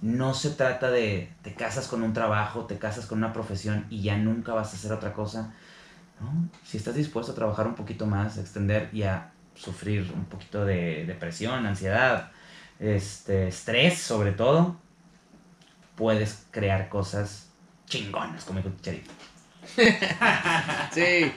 [0.02, 4.02] no se trata de te casas con un trabajo, te casas con una profesión y
[4.02, 5.54] ya nunca vas a hacer otra cosa.
[6.20, 6.48] ¿No?
[6.64, 10.64] Si estás dispuesto a trabajar un poquito más, a extender y a sufrir un poquito
[10.64, 12.32] de depresión, ansiedad,
[12.78, 14.76] este, estrés sobre todo,
[15.94, 17.48] puedes crear cosas
[17.86, 19.10] chingonas, como dijo Chicharito.
[20.92, 21.32] Sí,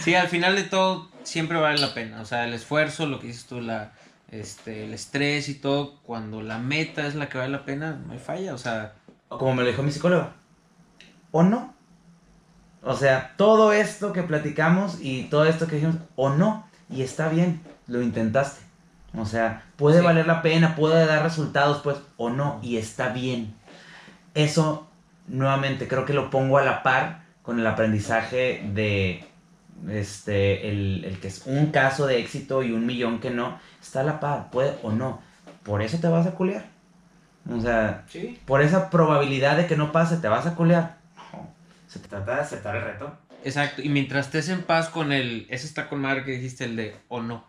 [0.00, 2.20] sí, al final de todo siempre vale la pena.
[2.20, 3.92] O sea, el esfuerzo, lo que dices tú, la,
[4.30, 8.12] este, el estrés y todo, cuando la meta es la que vale la pena, no
[8.12, 8.54] hay falla.
[8.54, 8.94] O sea,
[9.28, 10.34] como me lo dijo mi psicóloga,
[11.30, 11.74] o no.
[12.84, 17.28] O sea, todo esto que platicamos y todo esto que dijimos, o no, y está
[17.28, 18.60] bien, lo intentaste.
[19.16, 20.04] O sea, puede Sí.
[20.04, 23.54] valer la pena, puede dar resultados, pues, o no, y está bien.
[24.34, 24.88] Eso,
[25.28, 29.24] nuevamente, creo que lo pongo a la par con el aprendizaje de
[29.88, 34.00] este, el, el que es un caso de éxito y un millón que no, está
[34.00, 35.20] a la par, puede o no.
[35.62, 36.64] Por eso te vas a culiar.
[37.50, 38.38] O sea, sí.
[38.46, 40.96] por esa probabilidad de que no pase, te vas a culear.
[41.94, 43.16] Se trata de aceptar el reto.
[43.44, 43.82] Exacto.
[43.82, 46.96] Y mientras estés en paz con el, ese está con madre que dijiste, el de
[47.08, 47.44] o no.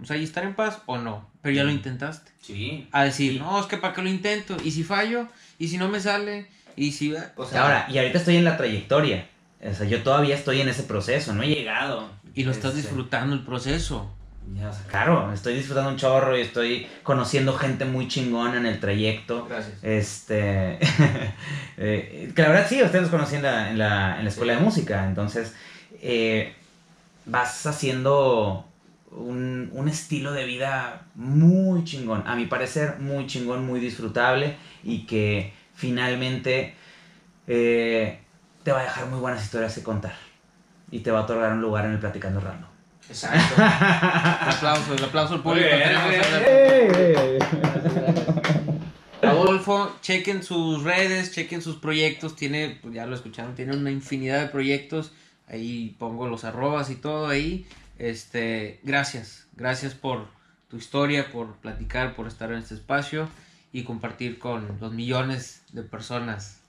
[0.00, 1.30] O sea, y estar en paz o no.
[1.42, 2.30] Pero ya lo intentaste.
[2.40, 2.88] Sí.
[2.92, 3.38] A decir, Sí.
[3.38, 4.56] no, es que para qué lo intento.
[4.64, 5.28] Y si fallo,
[5.58, 7.14] y si no me sale, y si.
[7.36, 9.28] O sea, Ahora, y ahorita estoy en la trayectoria.
[9.64, 12.10] O sea, yo todavía estoy en ese proceso, no he llegado.
[12.34, 14.12] Y lo estás Este, disfrutando el proceso.
[14.54, 18.66] Ya, o sea, claro, estoy disfrutando un chorro y estoy conociendo gente muy chingona en
[18.66, 19.46] el trayecto.
[19.46, 19.82] Gracias.
[19.82, 20.78] Este,
[21.76, 24.54] eh, que la verdad sí, ustedes los conocí en la, en la, en la escuela
[24.54, 25.54] de música, entonces
[26.00, 26.54] eh,
[27.26, 28.66] vas haciendo
[29.10, 35.06] un, un estilo de vida muy chingón, a mi parecer muy chingón, muy disfrutable y
[35.06, 36.74] que finalmente
[37.46, 38.18] eh,
[38.62, 40.14] te va a dejar muy buenas historias que contar
[40.90, 42.71] y te va a otorgar un lugar en el Platicando Random.
[43.12, 43.54] Exacto.
[43.56, 45.68] el aplauso, el aplauso al público.
[49.22, 52.36] Adolfo, chequen sus redes, chequen sus proyectos.
[52.36, 55.12] Tiene, pues ya lo escucharon, tiene una infinidad de proyectos.
[55.46, 57.66] Ahí pongo los arrobas y todo ahí.
[57.98, 60.26] Este, gracias, gracias por
[60.68, 63.28] tu historia, por platicar, por estar en este espacio
[63.74, 66.61] y compartir con los millones de personas.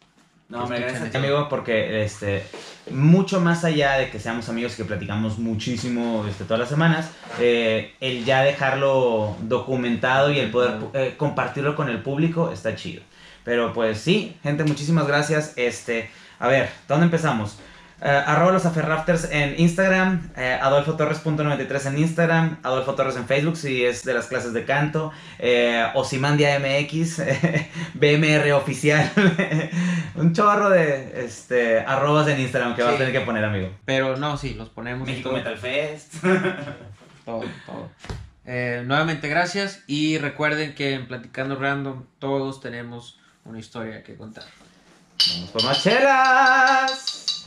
[0.54, 1.18] No, hombre, gracias a ti.
[1.18, 2.44] amigo porque este
[2.92, 7.10] mucho más allá de que seamos amigos y que platicamos muchísimo este, todas las semanas
[7.40, 13.02] eh, el ya dejarlo documentado y el poder eh, compartirlo con el público está chido
[13.44, 17.58] pero pues sí gente muchísimas gracias este a ver ¿dónde empezamos?
[18.06, 23.86] Eh, arroba los aferrafters en Instagram, eh, adolfotorres.93 en Instagram, Adolfo Torres en Facebook si
[23.86, 27.22] es de las clases de canto, eh, Osimandia MX,
[27.94, 29.10] BMR oficial,
[30.16, 32.98] un chorro de este, arrobas en Instagram que vas a Sí.
[33.00, 33.70] tener que poner, amigo.
[33.86, 35.08] Pero no, sí, los ponemos.
[35.08, 35.38] México todo.
[35.38, 36.16] Metal Fest.
[37.26, 37.90] Todo, todo.
[38.46, 44.44] Eh, nuevamente gracias y recuerden que en Platicando Random todos tenemos una historia que contar.
[45.36, 47.43] Vamos por más chelas.